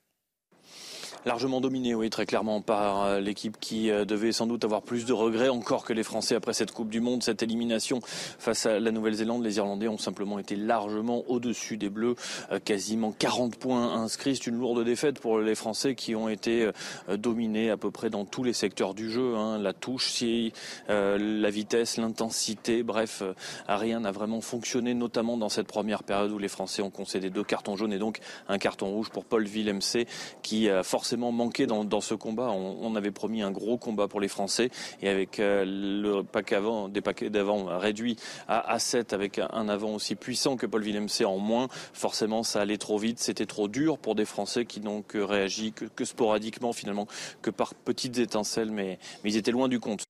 largement 1.25 1.61
dominé, 1.61 1.95
oui, 1.95 2.11
très 2.11 2.27
clairement 2.27 2.61
par 2.61 3.05
euh, 3.05 3.21
l'équipe 3.21 3.59
qui 3.61 3.91
euh, 3.91 4.05
devait 4.05 4.33
sans 4.33 4.47
doute 4.47 4.65
avoir 4.65 4.83
plus 4.83 5.05
de 5.05 5.13
regrets 5.13 5.49
encore 5.49 5.85
que 5.85 5.93
les 5.93 6.03
Français 6.03 6.35
après 6.35 6.53
cette 6.53 6.73
Coupe 6.73 6.89
du 6.89 7.01
Monde, 7.01 7.23
cette 7.23 7.43
élimination 7.43 8.01
face 8.03 8.67
à 8.67 8.81
la 8.81 8.91
Nouvelle-Zélande. 8.91 9.45
Les 9.45 9.57
Irlandais 9.57 9.89
ont 9.89 9.99
simplement 9.99 10.39
été 10.39 10.57
largement 10.57 11.23
au-dessus 11.29 11.77
des 11.77 11.91
Bleus, 11.91 12.15
euh, 12.51 12.59
quasiment 12.59 13.13
40 13.13 13.57
points 13.57 13.95
inscrits. 13.95 14.37
C'est 14.37 14.47
une 14.47 14.59
lourde 14.59 14.85
défaite 14.85 15.21
pour 15.21 15.39
les 15.41 15.55
Français 15.55 15.95
qui 15.95 16.15
ont 16.15 16.29
été 16.29 16.71
dominés 17.09 17.71
à 17.71 17.77
peu 17.77 17.91
près 17.91 18.11
dans 18.11 18.25
tous 18.25 18.43
les 18.43 18.53
secteurs 18.53 18.95
du 18.95 19.11
jeu. 19.11 19.37
Hein. 19.37 19.59
La 19.59 19.73
touche, 19.73 20.11
si, 20.11 20.53
la 20.89 21.51
vitesse, 21.51 21.97
l'intensité, 21.97 22.83
bref, 22.83 23.23
rien 23.69 24.01
n'a 24.01 24.13
vraiment 24.13 24.41
fonctionné, 24.41 24.95
notamment 24.95 25.37
dans 25.37 25.49
cette 25.49 25.67
première 25.67 26.03
période 26.03 26.31
où 26.33 26.39
les 26.39 26.49
Français 26.49 26.83
ont 26.83 26.91
concédé 26.91 27.31
deux 27.31 27.45
cartons 27.45 27.77
jaunes 27.77 27.93
et 27.93 27.99
donc 27.99 28.21
un 28.49 28.59
carton 28.59 28.91
rouge 28.91 29.11
pour 29.11 29.25
Paul 29.25 29.45
Villemc 29.45 30.07
qui 30.43 30.69
forcément 31.11 31.33
manqué 31.33 31.67
dans, 31.67 32.01
ce 32.01 32.15
combat. 32.15 32.53
On, 32.53 32.95
avait 32.95 33.11
promis 33.11 33.43
un 33.43 33.51
gros 33.51 33.79
combat 33.79 34.07
pour 34.07 34.21
les 34.21 34.29
Français 34.29 34.71
et 35.03 35.09
avec 35.09 35.41
euh, 35.41 35.65
le 35.67 36.23
pack 36.23 36.53
avant, 36.53 36.89
des 36.89 37.01
paquets 37.01 37.31
d'avant 37.31 37.65
réduits 37.79 38.15
à, 38.47 38.79
7 38.79 39.13
avec 39.13 39.41
un 39.41 39.69
avant 39.69 39.97
aussi 39.97 40.15
puissant 40.15 40.57
que 40.57 40.67
Paul 40.67 40.83
Villemc 40.83 41.09
en 41.25 41.39
moins, 41.39 41.67
forcément 41.93 42.45
ça 42.45 42.61
allait 42.61 42.79
trop 42.79 42.97
vite, 42.97 43.19
c'était 43.19 43.47
trop 43.47 43.67
dur 43.67 43.99
pour 43.99 44.15
des 44.15 44.25
Français 44.25 44.67
qui 44.67 44.81
n'ont 44.81 45.03
que 45.03 45.19
réagi 45.19 45.73
que, 45.73 46.05
sporadiquement 46.05 46.73
finalement, 46.73 47.09
que 47.43 47.51
par 47.51 47.75
petites 47.75 48.19
étincelles, 48.19 48.71
mais 48.71 49.01
ils 49.25 49.37
étaient 49.37 49.51
loin 49.51 49.67
du 49.67 49.81
compte. 49.81 50.10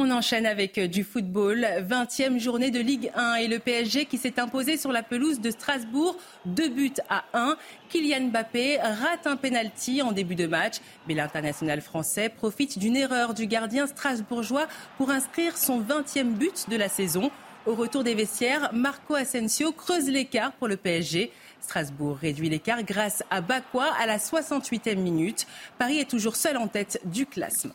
On 0.00 0.12
enchaîne 0.12 0.46
avec 0.46 0.78
euh, 0.78 0.86
du 0.86 1.02
football. 1.02 1.66
20e 1.80 2.38
journée 2.38 2.70
de 2.70 2.78
Ligue 2.78 3.10
1 3.16 3.34
et 3.34 3.48
le 3.48 3.58
PSG 3.58 4.06
qui 4.06 4.16
s'est 4.16 4.38
imposé 4.38 4.76
sur 4.76 4.92
la 4.92 5.02
pelouse 5.02 5.40
de 5.40 5.50
Strasbourg. 5.50 6.16
Deux 6.44 6.68
buts 6.68 6.92
à 7.08 7.24
1. 7.32 7.56
Kylian 7.88 8.28
Mbappé 8.28 8.78
rate 8.78 9.26
un 9.26 9.34
penalty 9.34 10.00
en 10.00 10.12
début 10.12 10.36
de 10.36 10.46
match. 10.46 10.76
Mais 11.08 11.14
l'international 11.14 11.80
français 11.80 12.28
profite 12.28 12.78
d'une 12.78 12.94
erreur 12.94 13.34
du 13.34 13.48
gardien 13.48 13.88
strasbourgeois 13.88 14.68
pour 14.98 15.10
inscrire 15.10 15.58
son 15.58 15.80
20e 15.80 16.30
but 16.30 16.70
de 16.70 16.76
la 16.76 16.88
saison. 16.88 17.32
Au 17.66 17.74
retour 17.74 18.04
des 18.04 18.14
vestiaires, 18.14 18.70
Marco 18.72 19.16
Asensio 19.16 19.72
creuse 19.72 20.08
l'écart 20.08 20.52
pour 20.52 20.68
le 20.68 20.76
PSG. 20.76 21.32
Strasbourg 21.60 22.18
réduit 22.18 22.48
l'écart 22.48 22.84
grâce 22.84 23.24
à 23.30 23.40
Bakwa 23.40 23.86
à 24.00 24.06
la 24.06 24.18
68e 24.18 24.94
minute. 24.94 25.48
Paris 25.76 25.98
est 25.98 26.08
toujours 26.08 26.36
seul 26.36 26.56
en 26.56 26.68
tête 26.68 27.00
du 27.04 27.26
classement. 27.26 27.74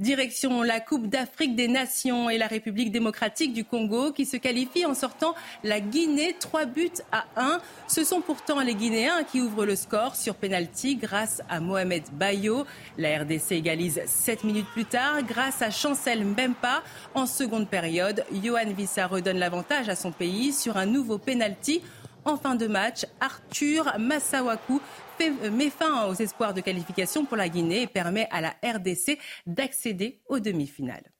Direction 0.00 0.62
la 0.62 0.78
Coupe 0.78 1.08
d'Afrique 1.08 1.56
des 1.56 1.66
Nations 1.66 2.30
et 2.30 2.38
la 2.38 2.46
République 2.46 2.92
démocratique 2.92 3.52
du 3.52 3.64
Congo 3.64 4.12
qui 4.12 4.26
se 4.26 4.36
qualifie 4.36 4.86
en 4.86 4.94
sortant 4.94 5.34
la 5.64 5.80
Guinée 5.80 6.36
3 6.38 6.66
buts 6.66 6.88
à 7.10 7.24
1. 7.34 7.60
Ce 7.88 8.04
sont 8.04 8.20
pourtant 8.20 8.60
les 8.60 8.76
Guinéens 8.76 9.24
qui 9.24 9.40
ouvrent 9.40 9.66
le 9.66 9.74
score 9.74 10.14
sur 10.14 10.36
penalty 10.36 10.94
grâce 10.94 11.42
à 11.48 11.58
Mohamed 11.58 12.04
Bayo. 12.12 12.64
La 12.96 13.18
RDC 13.18 13.50
égalise 13.50 14.00
7 14.06 14.44
minutes 14.44 14.68
plus 14.72 14.84
tard 14.84 15.24
grâce 15.24 15.62
à 15.62 15.72
Chancel 15.72 16.24
Mbempa. 16.24 16.84
En 17.16 17.26
seconde 17.26 17.66
période, 17.68 18.24
Johan 18.40 18.70
Vissa 18.76 19.08
redonne 19.08 19.38
l'avantage 19.38 19.88
à 19.88 19.96
son 19.96 20.12
pays 20.12 20.52
sur 20.52 20.76
un 20.76 20.86
nouveau 20.86 21.18
penalty. 21.18 21.82
En 22.28 22.36
fin 22.36 22.56
de 22.56 22.66
match, 22.66 23.06
Arthur 23.20 23.90
Massawaku 23.98 24.82
euh, 25.22 25.50
met 25.50 25.70
fin 25.70 26.04
aux 26.08 26.14
espoirs 26.14 26.52
de 26.52 26.60
qualification 26.60 27.24
pour 27.24 27.38
la 27.38 27.48
Guinée 27.48 27.80
et 27.80 27.86
permet 27.86 28.28
à 28.30 28.42
la 28.42 28.50
RDC 28.62 29.18
d'accéder 29.46 30.20
aux 30.28 30.38
demi-finales. 30.38 31.10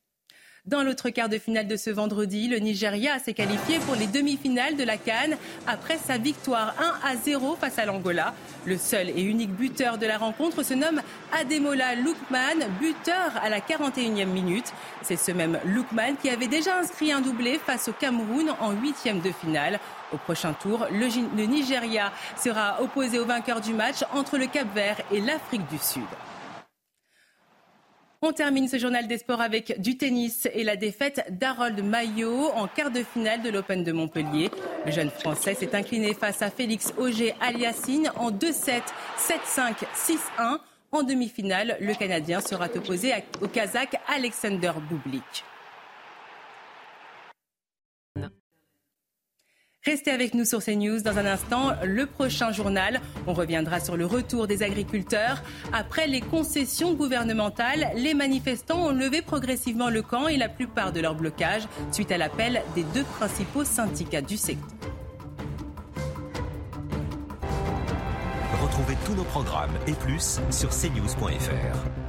Dans 0.66 0.82
l'autre 0.82 1.08
quart 1.08 1.30
de 1.30 1.38
finale 1.38 1.66
de 1.66 1.76
ce 1.76 1.88
vendredi, 1.88 2.46
le 2.46 2.58
Nigeria 2.58 3.18
s'est 3.20 3.32
qualifié 3.32 3.78
pour 3.78 3.94
les 3.94 4.06
demi-finales 4.06 4.76
de 4.76 4.84
la 4.84 4.98
Cannes 4.98 5.38
après 5.66 5.96
sa 5.96 6.18
victoire 6.18 6.74
1 6.78 7.08
à 7.08 7.16
0 7.16 7.56
face 7.56 7.78
à 7.78 7.86
l'Angola. 7.86 8.34
Le 8.66 8.76
seul 8.76 9.08
et 9.08 9.22
unique 9.22 9.52
buteur 9.52 9.96
de 9.96 10.04
la 10.04 10.18
rencontre 10.18 10.62
se 10.62 10.74
nomme 10.74 11.00
Ademola 11.32 11.94
Lookman, 11.94 12.68
buteur 12.78 13.32
à 13.42 13.48
la 13.48 13.60
41e 13.60 14.26
minute. 14.26 14.74
C'est 15.00 15.16
ce 15.16 15.32
même 15.32 15.58
Lookman 15.64 16.16
qui 16.20 16.28
avait 16.28 16.48
déjà 16.48 16.78
inscrit 16.78 17.12
un 17.12 17.22
doublé 17.22 17.58
face 17.64 17.88
au 17.88 17.92
Cameroun 17.92 18.50
en 18.60 18.72
huitième 18.72 19.20
de 19.20 19.30
finale. 19.32 19.80
Au 20.12 20.16
prochain 20.16 20.54
tour, 20.54 20.86
le 20.90 21.44
Nigeria 21.46 22.12
sera 22.36 22.80
opposé 22.82 23.18
au 23.18 23.24
vainqueur 23.24 23.60
du 23.60 23.74
match 23.74 24.04
entre 24.14 24.38
le 24.38 24.46
Cap-Vert 24.46 24.98
et 25.12 25.20
l'Afrique 25.20 25.68
du 25.68 25.78
Sud. 25.78 26.02
On 28.20 28.32
termine 28.32 28.66
ce 28.66 28.78
journal 28.78 29.06
des 29.06 29.18
sports 29.18 29.40
avec 29.40 29.80
du 29.80 29.96
tennis 29.96 30.48
et 30.52 30.64
la 30.64 30.74
défaite 30.74 31.24
d'Harold 31.30 31.84
Maillot 31.84 32.50
en 32.56 32.66
quart 32.66 32.90
de 32.90 33.04
finale 33.04 33.42
de 33.42 33.50
l'Open 33.50 33.84
de 33.84 33.92
Montpellier. 33.92 34.50
Le 34.84 34.90
jeune 34.90 35.10
Français 35.10 35.54
s'est 35.54 35.76
incliné 35.76 36.14
face 36.14 36.42
à 36.42 36.50
Félix 36.50 36.92
Auger-Aliassine 36.98 38.10
en 38.16 38.32
2-7, 38.32 38.82
7-5, 39.18 39.84
6-1. 39.94 40.58
En 40.90 41.02
demi-finale, 41.04 41.76
le 41.80 41.94
Canadien 41.94 42.40
sera 42.40 42.64
opposé 42.74 43.12
au 43.40 43.46
Kazakh 43.46 43.94
Alexander 44.08 44.72
Bublik. 44.90 45.44
Restez 49.88 50.10
avec 50.10 50.34
nous 50.34 50.44
sur 50.44 50.62
CNews. 50.62 51.00
Dans 51.00 51.16
un 51.16 51.24
instant, 51.24 51.72
le 51.82 52.04
prochain 52.04 52.52
journal. 52.52 53.00
On 53.26 53.32
reviendra 53.32 53.80
sur 53.80 53.96
le 53.96 54.04
retour 54.04 54.46
des 54.46 54.62
agriculteurs. 54.62 55.42
Après 55.72 56.06
les 56.06 56.20
concessions 56.20 56.92
gouvernementales, 56.92 57.90
les 57.94 58.12
manifestants 58.12 58.88
ont 58.88 58.92
levé 58.92 59.22
progressivement 59.22 59.88
le 59.88 60.02
camp 60.02 60.28
et 60.28 60.36
la 60.36 60.50
plupart 60.50 60.92
de 60.92 61.00
leur 61.00 61.14
blocage 61.14 61.62
suite 61.90 62.12
à 62.12 62.18
l'appel 62.18 62.62
des 62.74 62.82
deux 62.92 63.04
principaux 63.04 63.64
syndicats 63.64 64.20
du 64.20 64.36
secteur. 64.36 64.68
Retrouvez 68.62 68.96
tous 69.06 69.14
nos 69.14 69.24
programmes 69.24 69.72
et 69.86 69.92
plus 69.92 70.38
sur 70.50 70.68
cnews.fr. 70.68 72.07